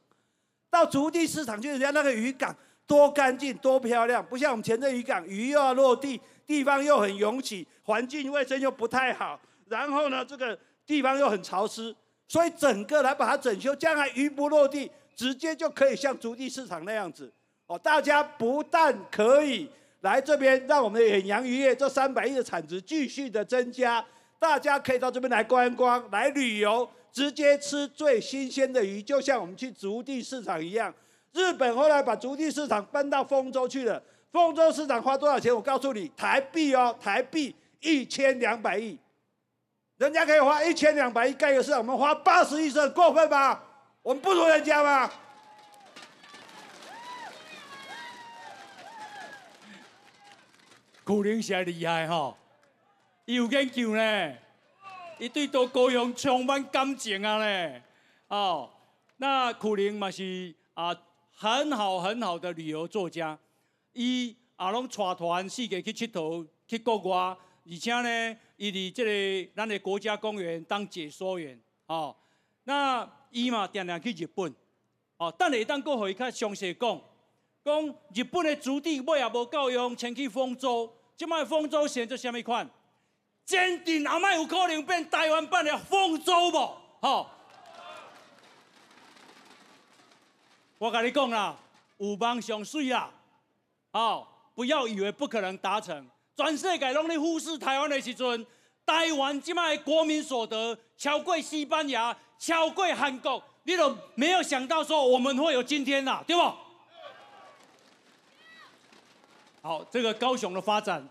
[0.70, 11.96] 到竹地市场去人家那个渔港多干净多漂亮，不像我们前镇渔港，鱼又要落地，地方又很拥挤，环境卫生又不太好，然后呢，这个地方又很潮湿，
[12.28, 17.32] 所以整个来把它整修，将来鱼不落地，直接就可以像竹地市场那样子。
[17.68, 19.70] 哦，大家不但可以
[20.02, 24.04] 来这边，让我们的远洋渔业这三百亿的产值继续的增加，
[24.40, 30.92] 大家可以到这边来观光、来旅游，直接吃最新鲜的鱼，就像我们去竹地市场一样。
[31.32, 34.02] 日本后来把竹地市场搬到丰州去了，
[34.32, 35.54] 丰州市场花多少钱？
[35.54, 38.98] 我告诉你，台币哦，台币一千两百亿，
[39.98, 43.60] 人家可以花一千两百亿盖个市场，我们花八十亿是很过分吗？
[44.02, 45.12] 我们不如人家吗？
[51.04, 52.38] 苦灵是厉害吼，
[53.26, 54.34] 伊有研究呢，
[55.18, 57.82] 伊对多高雄充满感情啊呢。
[58.28, 58.70] 哦，
[59.18, 60.96] 那苦灵嘛是啊
[61.36, 63.36] 很好很好的旅游作家，
[64.00, 67.18] 伊啊拢带团世界去佚佗去国外，
[67.70, 71.60] 而且呢，伊伫这个咱的国家公园当解说员。
[71.88, 72.16] 哦，
[72.64, 74.56] 那伊嘛定定去日本。
[75.18, 77.02] 哦，等下当过伊较详细讲，
[77.66, 80.90] 讲日本的主地尾也无够用，迁去丰州。
[81.18, 82.70] 即摆丰州县做虾米款？
[83.44, 86.78] 坚定阿麦有可能变台湾版的丰州无？
[87.02, 87.30] 吼！
[90.78, 91.58] 我甲你讲啦，
[91.98, 93.12] 有梦上水啦！
[93.92, 96.08] 哦，不要以为不可能达成。
[96.36, 98.46] 全世界拢咧忽视台湾的时阵，
[98.86, 106.42] 台湾即摆国民所得超过西班牙，超过韩国，你都没有想到说我们会有今天啦，对不？
[109.62, 111.06] 好，这个高雄的发展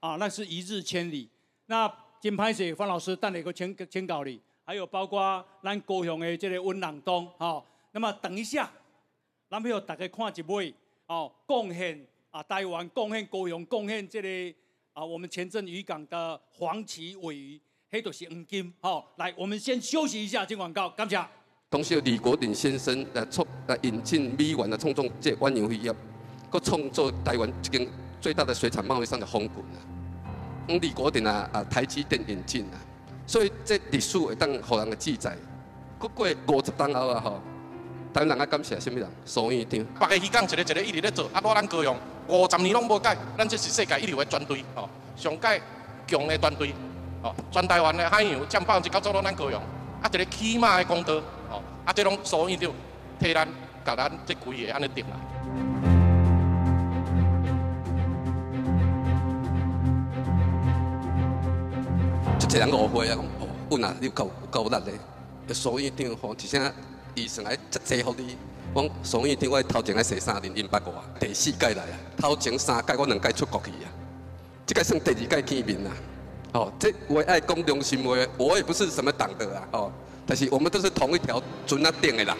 [0.00, 1.28] 啊，那是一日千里。
[1.66, 8.70] 那金拍水方老师带了一个签签稿里，还有包括咱高雄的这个温朗东，好，那么等一下，
[9.48, 10.74] 咱们要大家看一位，
[11.06, 14.58] 哦，贡献啊台湾，贡献高雄，贡献这个
[14.92, 17.60] 啊我们前镇渔港的黄鳍尾鱼，
[17.92, 21.16] 黑都是黄金，好，来，我们先休息一下，进广告，感谢。
[21.70, 25.94] 同时，李国鼎先生来创来引进美元来创造这湾游渔业。
[26.50, 27.88] 搁创造台湾一间
[28.20, 29.78] 最大的水产贸易商的风滚啊！
[30.66, 32.82] 用李国鼎啊啊台积电引进啊，
[33.28, 35.36] 所以这历史会当互人的记载。
[36.00, 37.40] 搁过五十年后啊吼，
[38.14, 39.10] 台湾人啊感谢什么人？
[39.24, 39.84] 苏院长。
[39.98, 41.96] 别个渔港一个一个一直咧做，啊，我咱高雄
[42.28, 45.60] 五十年拢无改，咱这是世界一流的团队哦，上界
[46.06, 46.72] 强的团队
[47.24, 49.60] 哦，全台湾的海洋占百分之九十拢咱高雄，
[50.00, 51.16] 啊，一个起码的功德
[51.50, 52.70] 哦，啊，这拢苏院长
[53.18, 53.48] 替咱
[53.84, 55.16] 甲咱这几个安尼定啦。
[62.38, 64.76] 一个人误会啊，讲哦，阮啊，你够够力
[65.48, 66.72] 的，所以长吼一声
[67.14, 68.36] 医生来接济互你。
[68.74, 73.86] 讲所以长我头前爱洗三年因捌我，第四届来啊，头前三届我两届出国去啊，
[74.66, 75.90] 这个算第二届见面啦。
[76.52, 79.92] 哦，这我爱讲良心话，我也不是什么党的啊，哦，
[80.26, 82.36] 但是我们都是同一条船啊顶的人啊，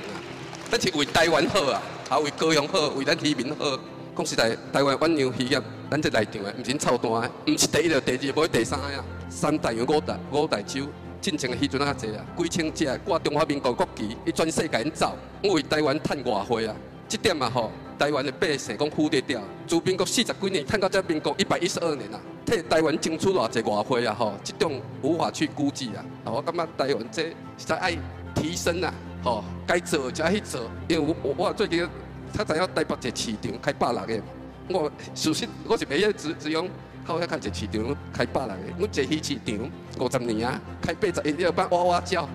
[0.70, 3.78] 但是为台湾好啊，啊为高雄好，为咱渔民好。
[4.16, 5.60] 讲实在，台湾远洋渔业，
[5.90, 9.04] 咱这内场的，毋是臭蛋的，毋是第一了，第二无第三啊。
[9.28, 10.86] 三大洋五大五大洲，
[11.24, 16.76] 进前的时阵较济啊，几千只挂中华民国国旗，伊全世界走，为台湾趁外汇啊。
[17.08, 19.40] 这点啊吼，台湾的百姓讲忽略掉。
[19.66, 26.04] 自民国四十几年，趁到这民国一百一十二年啊，替台湾争取偌济外汇啊吼，这种无法去估计啊。
[26.26, 27.96] 我感觉台湾这实在爱
[28.34, 31.88] 提升啊，吼，该做就去做，因为我我最近。
[32.36, 34.22] 他知影台北一个市场开百六个，
[34.68, 36.68] 我事实我是袂晓只只用
[37.06, 42.26] 靠遐开一个市场开百六个，我一鱼市场五十年啊，开八十一要办娃娃叫。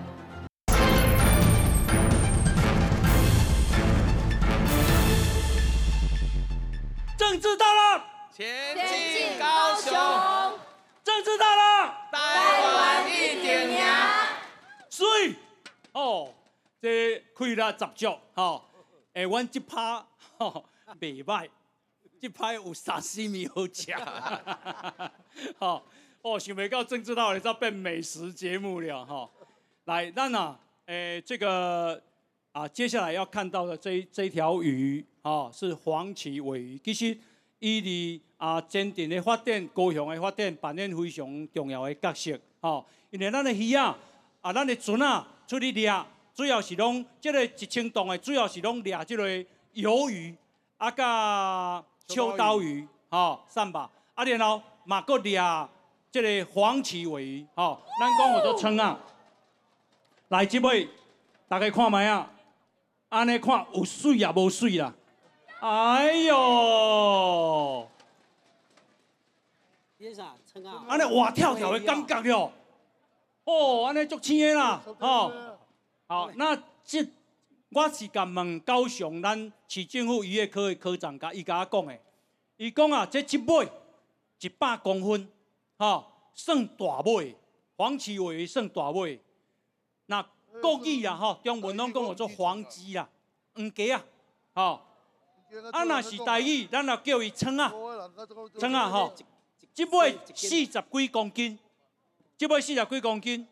[7.17, 9.91] 政治到了，前进高雄，
[11.03, 12.17] 政治到了，台
[12.63, 13.83] 湾一定赢。
[14.89, 15.35] 水
[15.93, 16.31] 哦，
[16.79, 18.65] 这开了十足吼。
[19.13, 20.03] 诶，阮即拍
[20.37, 20.63] 吼
[20.99, 21.49] 袂歹，
[22.19, 23.93] 即拍有三四米好食，
[25.57, 25.81] 吼
[26.21, 29.29] 哦，想袂到政治道理要变美食节目了哈。
[29.85, 32.01] 来，那呐，诶，这个
[32.51, 36.77] 啊，接下来要看到的这这条鱼啊，是黄鳍尾鱼。
[36.83, 37.17] 其实，
[37.59, 42.37] 伊伫啊，坚定的发展、高雄的发展扮演非常重要的角色。
[42.59, 43.97] 吼，因为咱的鱼啊，
[44.41, 46.05] 啊，咱的船啊，出去掠，
[46.35, 49.25] 主要是拢即个一千吨的，主要是拢掠即个
[49.75, 50.35] 鱿鱼，
[50.77, 55.39] 啊，甲秋刀鱼，吼，三把，啊，然后嘛搁掠
[56.11, 58.99] 即个黄鳍尾鱼，吼，咱讲叫做称啊。
[60.29, 60.89] 来，即位
[61.47, 62.31] 大家看卖啊，
[63.09, 64.93] 安尼看有水也无水啦，
[65.59, 67.87] 哎哟！
[70.87, 72.51] 安尼活跳跳的感觉哟，
[73.43, 75.57] 哦，安尼足青的啦，哦，
[76.07, 77.05] 好，那这
[77.71, 81.99] 我是甲问高雄咱市政府渔业科的科长甲伊甲我讲的，
[82.57, 83.69] 伊讲啊，这一尾
[84.39, 85.29] 一百公分，
[85.77, 87.35] 吼，算大尾，
[87.77, 89.21] 黄鳍尾算大尾，
[90.07, 90.21] 那
[90.61, 93.07] 国语啊，吼，中文拢讲叫做黄鸡啦，
[93.53, 94.03] 黄鸡啊，
[94.55, 94.81] 吼，
[95.71, 97.71] 啊，若是台语，咱就叫伊称啊，
[98.59, 99.13] 称啊，吼。
[99.75, 101.57] 一尾四十几公斤，
[102.37, 103.47] 一尾四十几公斤，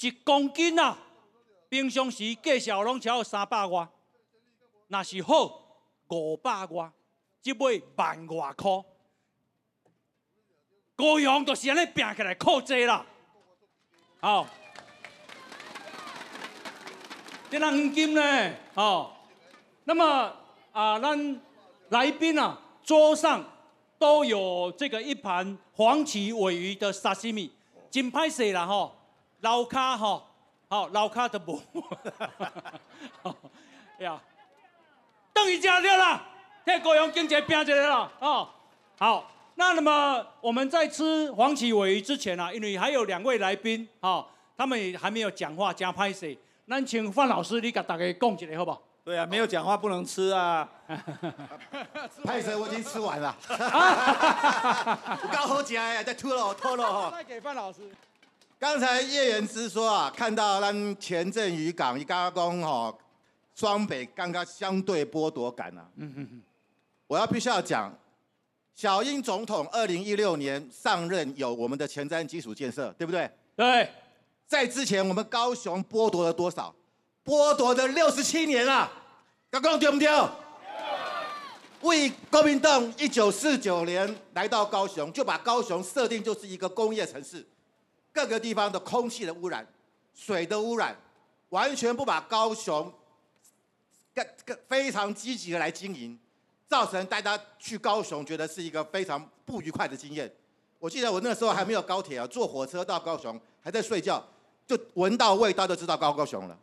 [0.00, 0.98] 一公斤啊！
[1.70, 3.88] 平常时介绍拢只有三百外，
[4.88, 5.78] 若是好
[6.08, 6.90] 五百外，
[7.40, 8.70] 即尾万外块。
[10.96, 13.06] 高雄就是安尼拼起来靠济啦，
[14.20, 14.46] 好。
[17.48, 18.54] 这黄金呢？
[18.74, 19.12] 哦，
[19.84, 20.04] 那么
[20.72, 21.40] 啊，咱
[21.88, 23.42] 来宾啊，桌上。
[23.98, 27.52] 都有这个一盘黄鳍尾鱼的沙西米，
[27.90, 28.96] 真歹势啦吼，
[29.40, 30.26] 老卡吼，
[30.70, 31.60] 好老卡的无，
[33.98, 34.20] 呀，
[35.32, 36.22] 等于吃掉了，
[36.64, 38.48] 替高雄经济拼起来了哦。
[38.96, 44.24] 好，那那么我们在吃黄鳍尾鱼之前啊，因为还有两位来宾啊，
[44.56, 48.80] 他们也还没有讲话，加拍势，那请范老师你给大家讲一下好不好？
[49.02, 50.68] 对啊，没有讲话不能吃啊！
[52.22, 57.10] 派生我已经吃完了， 我刚好吃呀，再吐了吐了哈。
[57.16, 57.90] 再给范老师。
[58.60, 62.94] 刚才叶元之说啊，看到咱前镇渔港一刚刚哈，
[63.54, 65.88] 双北刚刚相对剥夺感啊。
[65.96, 66.42] 嗯嗯嗯。
[67.06, 67.90] 我要必须要讲，
[68.74, 73.30] 小英总统二零一六年上任有我们的前瞻基础建设，对不对？
[73.56, 73.90] 对。
[74.46, 76.74] 在之前我们高雄剥夺了多少？
[77.24, 78.92] 剥夺的六十七年了，
[79.48, 80.06] 刚刚对不对？
[81.80, 87.46] 为国民党一九四九年来到高雄，就把高雄设定就是一个工业城市，
[88.12, 89.66] 各个地方的空气的污染、
[90.14, 90.96] 水的污染，
[91.50, 92.92] 完全不把高雄
[94.14, 96.18] 更更非常积极的来经营，
[96.68, 100.30] 造成大家去高雄觉得是一个非常不愉快的经验。
[100.78, 104.26] 我记得我那时候还没有高铁啊，坐火车到高雄，还在睡觉，
[104.66, 106.58] 就闻到味道就知道高高雄了。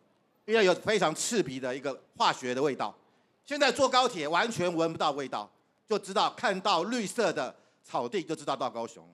[0.46, 2.96] 因为有非常刺鼻的一个化学的味道，
[3.46, 5.50] 现在坐高铁完全闻不到味道，
[5.90, 9.06] 就知道看到绿色的草地就知道到高雄，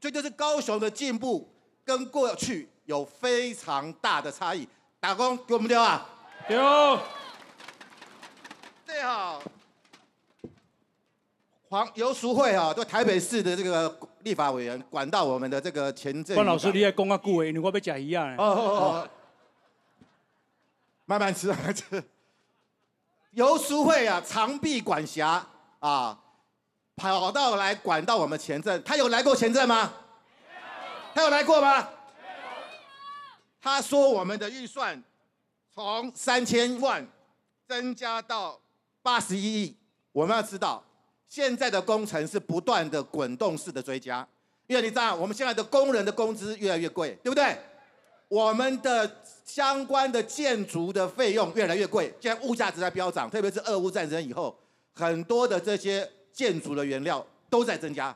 [0.00, 1.48] 这就是高雄的进步
[1.86, 4.68] 跟过去有非常大的差异。
[5.00, 6.04] 打工给我们丢啊！
[6.48, 6.98] 丢。
[8.84, 9.38] 对啊
[11.68, 16.34] 黄游淑慧啊，对台北市的这个立法委员管到我们的这个前镇。
[16.34, 18.34] 关老师，你也讲啊句话，因为我要吃鱼啊。
[18.36, 19.08] 哦哦哦。
[21.04, 22.02] 慢慢吃，慢慢吃。
[23.30, 25.46] 游淑慧啊，长臂管辖
[25.78, 26.18] 啊，
[26.96, 29.92] 跑到来管到我们前镇，他有来过前镇吗？
[31.16, 31.88] 他有来过吗？
[33.58, 35.02] 他说我们的预算
[35.74, 37.08] 从三千万
[37.66, 38.60] 增加到
[39.00, 39.74] 八十一亿。
[40.12, 40.84] 我们要知道，
[41.26, 44.28] 现在的工程是不断的滚动式的追加，
[44.66, 47.56] 因为你知道，我们现在的工人的工资越来越贵，对不对？
[48.28, 54.54] 我们的相关的建筑的费用越来越贵，现在物价值在飙涨，特别是俄乌战争以后，
[54.94, 58.14] 很多的这些建筑的原料都在增加，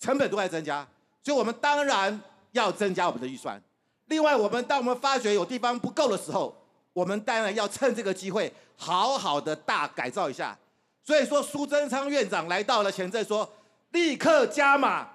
[0.00, 0.84] 成本都在增加，
[1.24, 2.20] 所以我们当然
[2.52, 3.60] 要增加我们的预算。
[4.06, 6.54] 另外，我们当我们发觉有地方不够的时候，
[6.92, 10.56] 我们当然要趁这个机会好好的大改造一下。
[11.02, 13.50] 所以说，苏贞昌院长来到了前镇，说
[13.92, 15.08] 立刻加码，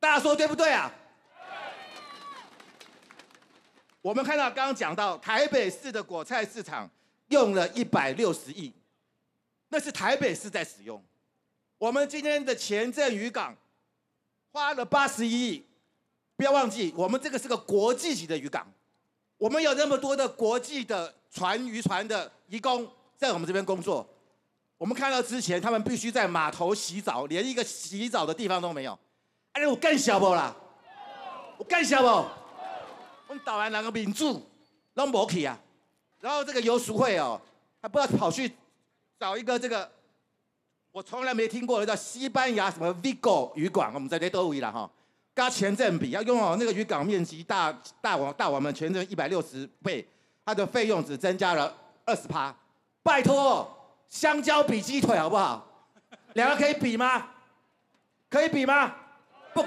[0.00, 0.90] 大家说对不对啊？
[4.00, 6.88] 我们看到刚刚讲到台北市的果菜市场
[7.28, 8.72] 用了一百六十亿，
[9.68, 11.02] 那是台北市在使用。
[11.76, 13.54] 我们今天的前镇渔港
[14.54, 15.66] 花了八十一亿，
[16.36, 18.64] 不要忘记，我们这个是个国际级的渔港，
[19.36, 24.08] 我们有那么多的国际的船渔船的渔工在我们这边工作。
[24.78, 28.96] 我们看到之前他们必须在码头洗澡，连一个洗澡的地方都没有。
[29.54, 30.54] 哎，我干小不啦？
[31.58, 32.06] 我干笑不？
[32.06, 34.40] 我们岛南人的民主
[34.94, 35.58] 拢无去啊。
[36.20, 37.40] 然后这个游淑会哦，
[37.82, 38.52] 还不知道跑去
[39.18, 39.90] 找一个这个
[40.94, 44.88] 我从来没听过叫西班牙什么 Vigo 渔港，我们在这都有了哈。
[45.34, 50.06] 跟前镇比，要拥有那个渔港面积大大我大我们前镇一百六十倍，
[50.46, 52.54] 它的费用只增加了二十趴。
[53.02, 53.68] 拜托，
[54.08, 55.66] 香蕉比鸡腿好不好？
[56.34, 57.26] 两个可以比吗？
[58.30, 58.94] 可以比吗？
[59.52, 59.66] 不。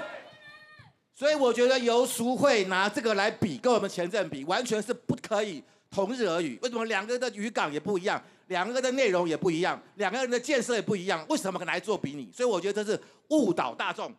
[1.14, 6.58] 所以我觉得游淑慧拿这个来比，跟我们前镇比，完全是不可以同日而语。
[6.62, 8.18] 为什么两个的渔港也不一样，
[8.48, 11.24] 两个的内容也不一样，两个人的建设也不一样？
[11.30, 12.30] 为什么来做比拟？
[12.30, 14.12] 所以我觉得这是误导大众。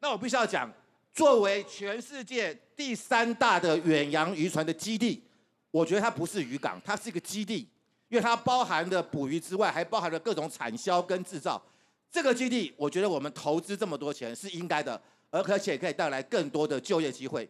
[0.00, 0.70] 那我必须要讲。
[1.14, 5.24] 作为全世界第三大的远洋渔船的基地，
[5.70, 7.66] 我觉得它不是渔港，它是一个基地，
[8.10, 11.62] 因为它包含的捕鱼之外，还包含了各种产销跟制造。
[12.10, 15.00] 这个基地，我觉得我们投资这么多钱是应该的，
[15.30, 17.48] 而而且可以带来更多的就业机会。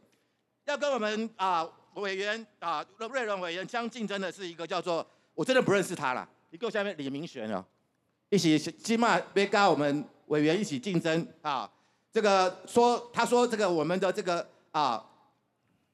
[0.66, 5.05] 要跟我们啊委员啊瑞伦委员相竞争的是一个叫做
[5.37, 7.62] 我真的不认识他了，你给我下面李明玄哦，
[8.30, 11.70] 一起起码别跟我们委员一起竞争啊。
[12.11, 15.05] 这个说，他说这个我们的这个啊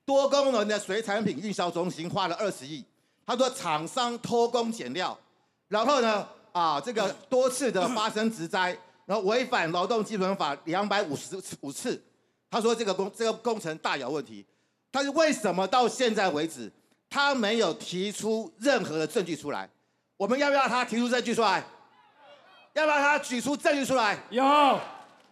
[0.05, 2.85] 多功能的水产品运销中心花了二十亿。
[3.27, 5.19] 他说厂商偷工减料，
[5.67, 12.01] 然后呢啊这个多次的发生职灾，然后违反劳动基本法两百五十五次。
[12.49, 14.47] 他说这个工这个工程大有问题，
[14.93, 16.71] 但是为什么到现在为止
[17.13, 19.69] 他没有提出任何的证据出来？
[20.17, 21.63] 我们要不要他提出证据出来？
[22.73, 24.19] 要不要他举出证据出来？
[24.31, 24.81] 有。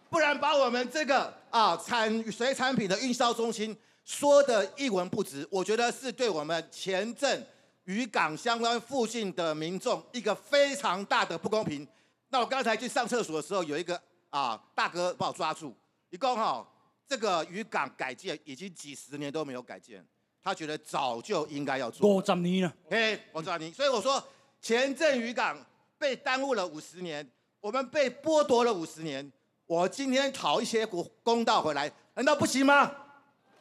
[0.07, 3.75] 不然把我们这个啊产水产品的运销中心
[4.05, 7.47] 说的一文不值，我觉得是对我们前镇
[7.85, 11.87] 渔港相关附近的民众一个非常大的不公平。
[12.29, 15.75] 那我刚才去上厕所的时候，有一个啊大哥把我抓住，
[16.11, 16.63] 一共哈
[17.07, 20.05] 这个渔港改建已经几十年都没有改建，
[20.43, 22.09] 他觉得早就应该要做。
[22.09, 24.23] 五十年了，嘿，我知道你，所以我说
[24.61, 25.57] 前镇渔港
[25.97, 27.27] 被耽误了五十年，
[27.59, 29.31] 我们被剥夺了五十年。
[29.67, 32.91] 我今天讨一些公公道回来，难道不行吗？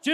[0.03, 0.13] 行。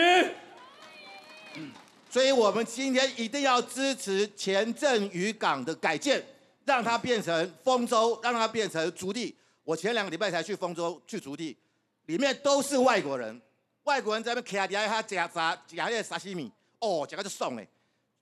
[2.10, 6.22] 所以我们今天一定要支持前镇渔港的改建，
[6.64, 9.34] 让它变成丰州，让它变成竹地。
[9.64, 11.56] 我前两个礼拜才去丰州去竹地，
[12.06, 13.40] 里面都是外国人，
[13.84, 16.50] 外国人在那边卡底下夹杂夹些沙西米，
[16.80, 17.66] 哦，夹个就送哎，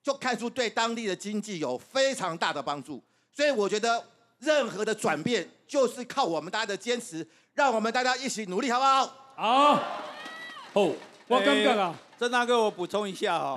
[0.02, 3.02] 就看出对当地的经济有非常大的帮助。
[3.32, 4.04] 所以我觉得
[4.38, 7.26] 任何的转变，就是靠我们大家的坚持。
[7.54, 9.06] 让我们大家一起努力，好不好？
[9.36, 9.82] 好。
[10.72, 10.92] 哦，
[11.28, 13.56] 我刚刚啊，郑大哥，我补充一下哈。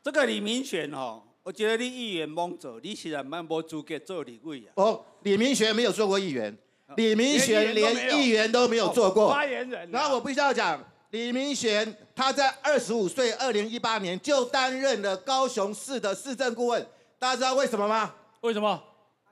[0.00, 4.70] 这个李明选哦，我觉得你议员蒙走，你现在蛮无资格做李委啊。
[4.76, 6.56] 哦，李明选没有做过议员，
[6.94, 9.28] 李明选连议员都没有做过。
[9.32, 9.90] 发言人。
[9.90, 10.80] 然后我必须要讲，
[11.10, 16.86] 李明贤他在二十五岁，二零一八年就担任了高雄市的市政顾问。
[17.18, 18.14] 大家知道为什么吗？
[18.42, 18.80] 为什么？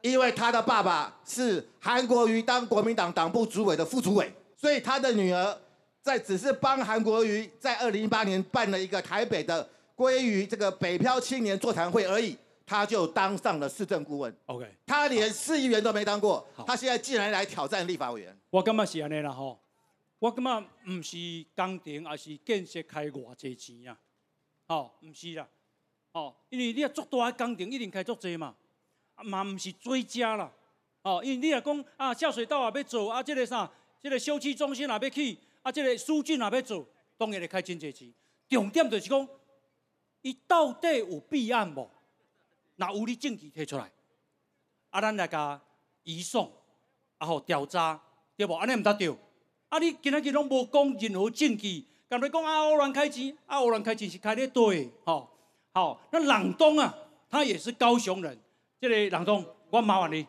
[0.03, 5.57] 因为他的爸爸是韩国瑜当国民党党部主委的副主委，所以他的女儿
[6.03, 14.37] 在只是帮韩国瑜在二零一八年办了一个台北的归于这个北漂青年座谈会而已，他就当上了市政顾问。
[14.47, 18.37] OK，他连市议员都没当过，他现在竟然来挑战立法委员。
[18.51, 19.59] 我根本是安尼啦吼，
[20.19, 20.61] 我感觉
[20.91, 21.17] 唔是
[21.55, 23.99] 工程，而是建设开偌济钱啊，
[24.67, 25.49] 哦，唔是啦，
[26.13, 28.57] 哦，因为你要做大工程，一定开足济嘛。
[29.25, 30.53] 嘛毋是追加啦，
[31.03, 38.13] 哦，因为你若讲啊，下水道也要做，啊，这个啥，这个休憩中心也要去，啊，这个书记也要做，当然会开真济钱。
[38.49, 39.29] 重点就是讲，
[40.23, 41.91] 伊到底有备案无？
[42.77, 43.91] 若有你证据提出来，
[44.91, 45.61] 啊，咱来甲
[46.05, 46.53] 移送，
[47.19, 48.01] 啊，好调查，
[48.37, 48.55] 对无？
[48.55, 49.17] 安尼毋得对。
[49.69, 55.29] 啊，你今仔日拢无讲任何证据，干咪讲啊，欧乱开钱，啊，欧乱开钱是开咧对，吼，
[55.75, 56.95] 好，那朗东啊，
[57.31, 58.39] 他也是高雄人。
[58.81, 60.27] 这里朗东，我麻烦你。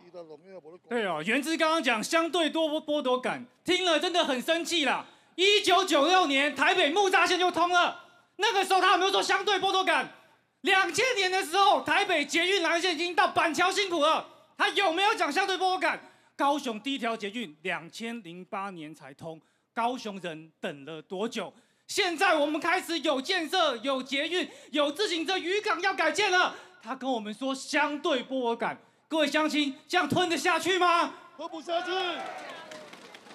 [0.90, 5.06] 对哦，原之刚刚讲相对多剥夺感，听了真的很生气啦。
[5.36, 7.98] 一九九六年台北木栅线就通了，
[8.36, 10.12] 那个时候他有没有说相对剥夺感？
[10.62, 14.28] 两千年的时候台北捷运蓝线已经到板桥辛苦了，
[14.58, 15.98] 他有没有讲相对剥夺感？
[16.40, 19.38] 高雄第一条捷运两千零八年才通，
[19.74, 21.54] 高雄人等了多久？
[21.86, 26.56] 现在我们开始有建设，有捷运，有自行车渔港要改建了。
[26.82, 28.80] 他跟我们说相对波尔感，
[29.10, 31.14] 各位乡亲，这样吞得下去吗？
[31.36, 31.92] 吞不下去。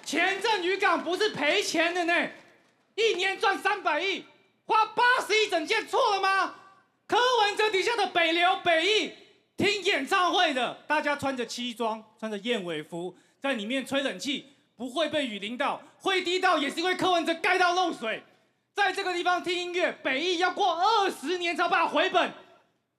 [0.03, 2.29] 前镇渔港不是赔钱的呢，
[2.95, 4.25] 一年赚三百亿，
[4.65, 6.55] 花八十亿整件错了吗？
[7.05, 9.13] 柯文哲底下的北流、北艺
[9.57, 14.45] 听演唱会的，大家穿着西装，穿着燕尾服，在里面吹冷气，
[14.75, 18.21] 不会被雨淋到，会滴到也是因为柯文哲盖到漏水。
[18.73, 22.33] 在这个地方听音乐，北艺要过二十年才把它回本。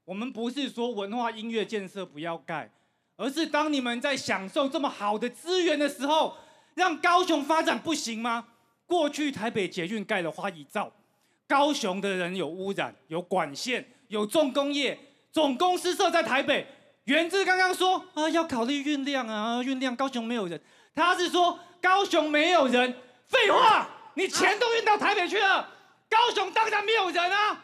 [0.06, 2.70] 我们不是说文化音乐建设不要盖，
[3.16, 6.36] 而是当你们在享受这么好的资源的时候，
[6.74, 8.46] 让高雄发展不行吗？
[8.86, 10.90] 过去台北捷运盖了花一兆，
[11.46, 14.98] 高雄的人有污染，有管线，有重工业，
[15.36, 16.66] 总公司设在台北。
[17.04, 20.58] 源自刚刚说啊，要考虑运量啊，运量高雄没有人，
[20.94, 22.96] 他是说高雄没有人，
[23.28, 25.68] 废话，你钱都运到台北去了，
[26.08, 27.62] 高雄当然没有人啊。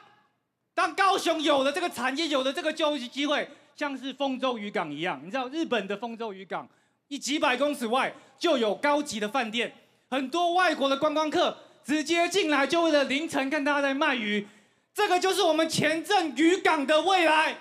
[0.75, 6.69] 当高雄有了这个产业，有了这个就业机会，像是丰州渔港一样，你知道日本的丰州渔港，
[7.09, 9.73] 一几百公尺外就有高级的饭店，
[10.11, 14.47] 很多外国的观光客直接进来，就为了凌晨看大家在卖鱼，
[14.95, 17.57] 这个就是我们前镇渔港的未来。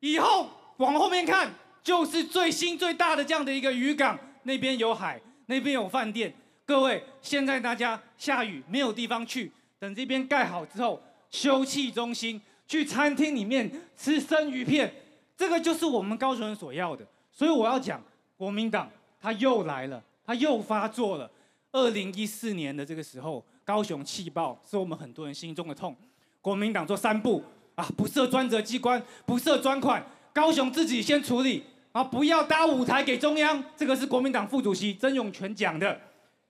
[0.00, 1.52] 以后往后面看，
[1.82, 6.34] 就是最新最大的这样的一个渔港，那边有海，那边有饭店。
[6.64, 11.00] 各位，现在大家下雨没有地方去，等这边盖好之后。
[11.30, 14.92] 休憩中心，去餐厅里面吃生鱼片，
[15.34, 17.02] 这个就是我们高雄人所要的。
[17.32, 17.98] 所以我要讲，
[18.36, 21.30] 国民党他又来了，他又发作了。
[21.72, 25.96] 二零一四年的这个时候，高雄气爆是我们很多人心中的痛。
[26.42, 27.42] 国民党做三步
[27.76, 33.64] 啊，不设专责机关，不设专款，高雄自己先处理啊，不要搭舞台给中央。
[33.74, 35.98] 这个是国民党副主席曾永权讲的。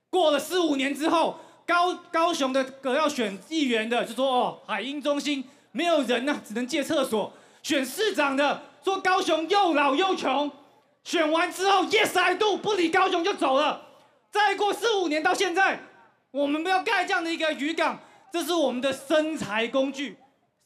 [0.09, 1.39] 过了四五年之后。
[1.65, 5.41] 高高雄的个要选议员的，就说哦，海鹰中心
[5.71, 7.31] 没有人呢，只能借厕所。
[7.61, 10.51] 选市长的说高雄又老又穷，
[11.05, 13.81] 选完之后 yes I do，不理高雄就走了。
[14.29, 15.79] 再过四五年到现在，
[16.31, 17.97] 我们要盖这样的一个渔港，
[18.33, 20.17] 这是我们的生财工具，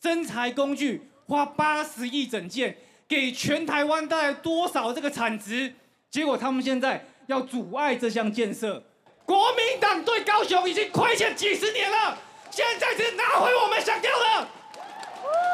[0.02, 2.78] 生财工具花八十亿整件，
[3.10, 5.76] 给全台湾带来多少这个产值？
[6.10, 8.82] 结果他们现在要阻碍这项建设。
[9.26, 12.18] 国民党对高雄已经亏欠几十年了，
[12.50, 14.48] 现在是拿回我们想要的。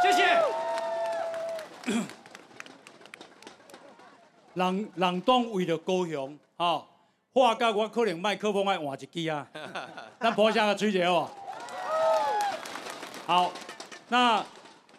[0.04, 0.40] 谢谢。
[4.54, 6.86] 人人当为了高雄，哈，
[7.34, 9.48] 话到我可能麦克风爱换一支啊。
[10.20, 11.28] 咱播下个吹一哦。
[13.26, 13.50] 好，
[14.10, 14.46] 那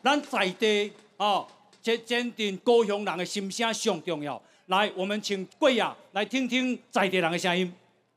[0.03, 1.47] 咱在地哦，
[1.83, 4.41] 这坚定高雄人的心声上重要。
[4.67, 7.71] 来，我们请贵雅来听听在地人的声音。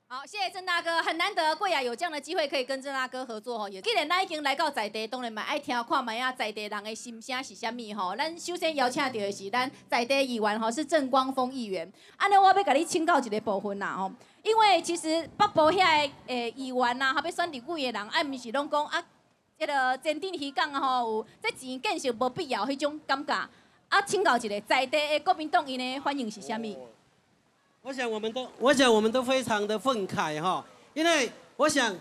[0.07, 3.69] 好，谢谢郑大哥，很难得贵雅，有这样的机会可以跟郑大哥合作吼。
[3.69, 8.15] 既然咱已经来到在地，当然嘛爱听看卖啊在地人的心声是虾米吼。
[8.15, 11.91] 咱首先邀请到的是咱在地议员吼，是郑光峰议员。
[12.15, 14.09] 安尼我要甲你请教一个部分啦吼，
[14.43, 19.03] 因为其实北部遐诶议员呐，还要选立委的人，啊，毋是拢讲啊，
[19.59, 23.33] 这个坚定渔港吼，这钱建设无必要迄种感觉。
[23.89, 26.77] 啊，请教一个在地的国民党因的反应是虾米？
[27.81, 31.95] 我想我们都，我想我们都非常的愤慨哈，因为我想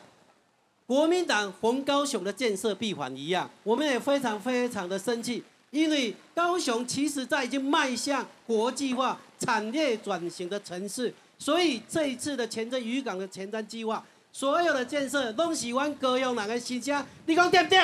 [0.84, 14.04] 国民党逢高雄的建设闭环一样，我们也非常非常的生气，因为高雄其实在已经迈向国际化产业转型的城市，所以这一次的前瞻渔港的前瞻计划，
[14.38, 17.78] 所有的建设都喜欢歌用哪个新疆，你讲对不对？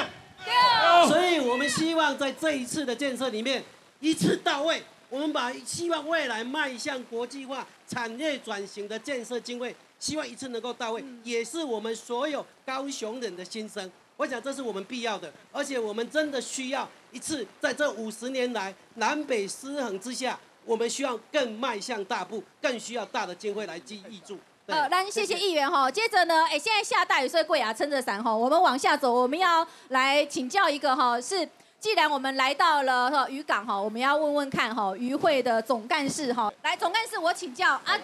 [0.45, 1.09] 对。
[1.09, 3.65] 所以我们希望在这一次的建设里面
[4.01, 4.83] 一次到位。
[5.09, 13.91] 我们把希望未来迈向国际化产业转型的建设经费，希望一次能够到位，也是我们所有高雄人的心声。
[14.19, 24.39] 我想这是我们必要的，而且我们真的需要一次在这五十年来南北失衡之下，我们需要更迈向大步，更需要大的经费来记忆住。
[24.67, 25.91] 呃，那谢谢议员哈。
[25.91, 31.49] 接着呢，哎，现在下大雨，所以贵雅撑着伞哈，我们往下走，我们要来请教一个哈是。
[31.81, 37.99] 既然我们来到了哈渔港哈，我们要问问看哈渔会的总干事哈，来总干事我请教啊，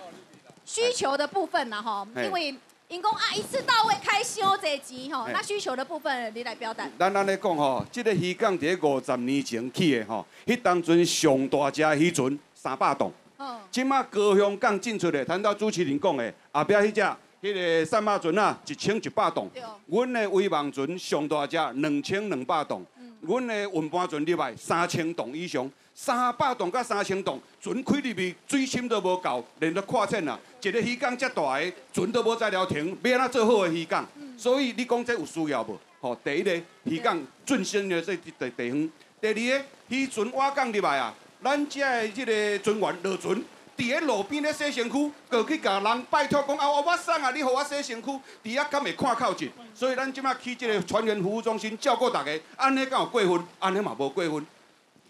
[0.64, 2.52] 需求的部分呢哈，因为
[2.88, 6.88] 因公啊一次到位开修这钱哈，那需求的部分你来表达。
[6.98, 13.27] 咱安尼讲吼，这个渔港在五十年前起的吼，迄当阵上大只渔船三百吨，嗯，
[13.70, 17.00] 即马高雄港进出的，谈到主持人讲的，后壁迄只
[17.40, 19.48] 迄个三马船啊，一千一百吨，
[19.86, 22.84] 阮的威望船上大只两千两百吨。
[23.20, 30.38] 阮的运搬船入来三千吨以上，三百吨到三千吨，船开入去水深都无够，连到跨浅啊！
[30.62, 34.06] 一个鱼港遮大个船都无再了停，要安怎做好个渔港？
[34.36, 35.76] 所以你讲这有需要无？
[36.00, 38.90] 吼，第一个鱼港最新的这地地方，
[39.20, 41.12] 第二个渔船挖港入来啊，
[41.42, 43.42] 咱遮的这个船员落船。
[43.78, 48.10] 伫咧路边咧洗身躯，过去甲人拜托讲啊，我我送啊，你互我洗身躯，
[48.42, 49.48] 伫遐敢会看靠近？
[49.72, 53.46] 所以咱即马去即个船员服务中心照顾大家，安尼敢有过分？
[53.60, 54.44] 安尼嘛无过分。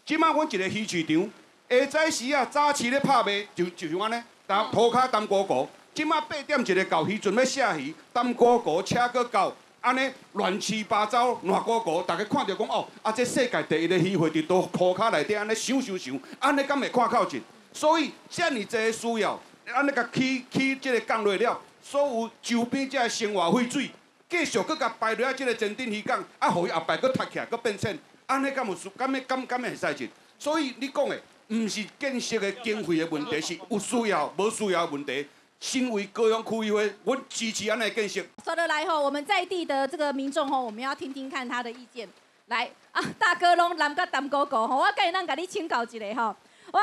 [0.05, 1.31] 即马阮一个鱼市场，
[1.71, 5.67] 下早时啊，早市咧拍卖，就就像安尼，当涂骹当果果。
[5.95, 9.51] 即马八点一个到，鱼船要下鱼，当果果车搁到。
[9.81, 17.41] 安尼乱七八糟、乱糊糊，大家看到讲哦，啊，这世界第一个鱼会伫倒涂骹内底安尼想想想，安尼敢会看靠近？
[17.79, 19.41] 所以遮尔济需要，
[19.73, 23.89] 安尼甲起起即个降落了，所有周边遮生活废水，
[24.29, 28.75] 继续搁甲排落啊，即个前顶鱼港，啊，互伊后摆搁塌起来，搁变成安尼敢有？
[28.97, 30.11] 敢会敢敢会使进？
[30.41, 35.29] 所以你讲的，毋是建设的经费的问题，是有需要无需要的问题。
[35.61, 38.21] 身为高雄区议会，我支持安尼建设。
[38.45, 42.09] 说得来吼，我们在地的这个民众吼，我们要听听看他的意见。
[42.47, 46.35] 来啊，大哥拢南个淡哥哥吼，我介咱甲你请教一下吼。
[46.73, 46.81] 我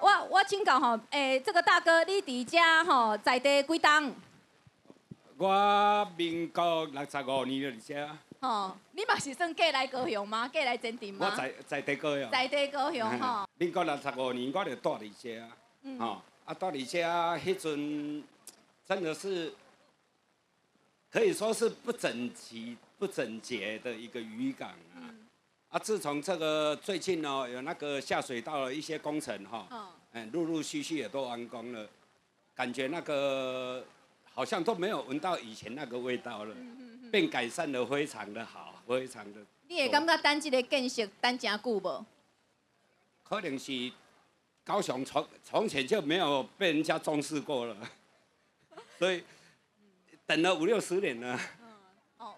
[0.00, 4.12] 我我请教吼，诶，这个大哥你伫遮吼在地几档？
[5.36, 8.08] 我民国六十五年就伫遮。
[8.40, 10.48] 吼，你嘛是算过来高雄吗？
[10.48, 11.30] 过来前镇吗？
[11.30, 12.30] 我在在地高雄。
[12.30, 13.46] 在地高雄吼。
[13.58, 16.22] 民国六十五年我就住伫遮，吼。
[16.44, 18.22] 啊，到底下迄阵
[18.86, 19.52] 真的是
[21.10, 25.10] 可以说是不整齐、不整洁的一个渔港啊！
[25.68, 31.86] 啊，自从这个最近呢，有那个下水道的一些工程哈，嗯，陆陆续续也都完工了，
[32.54, 33.84] 感觉那个
[34.32, 36.54] 好像都没有闻到以前那个味道了，
[37.10, 39.40] 变改善的非常的好，非常的。
[39.68, 42.04] 你也感觉等这个建设等真久无？
[43.22, 43.92] 可能是。
[44.64, 47.76] 高雄从从前就没有被人家重视过了，
[48.98, 49.22] 所以
[50.26, 51.38] 等了五六十年了。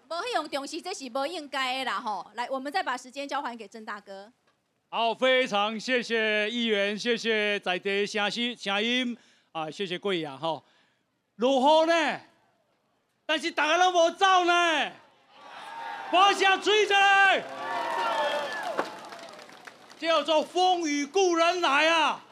[0.09, 2.25] 无去用重视，这是不应该的啦吼。
[2.33, 4.31] 来，我们再把时间交还给郑大哥。
[4.89, 9.15] 好，非常谢谢议员，谢谢在地声息声音
[9.51, 10.63] 啊，谢谢贵阳吼。
[11.35, 12.19] 如何呢，
[13.23, 14.91] 但是大家都无走呢，
[16.11, 17.43] 把声吹出来。
[19.99, 22.23] 叫做风雨故人来啊！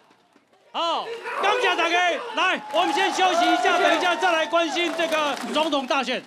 [0.72, 1.06] 好，
[1.44, 6.24] 感谢大家，来，我们先休息一下，等一下再来关心这个总统大选。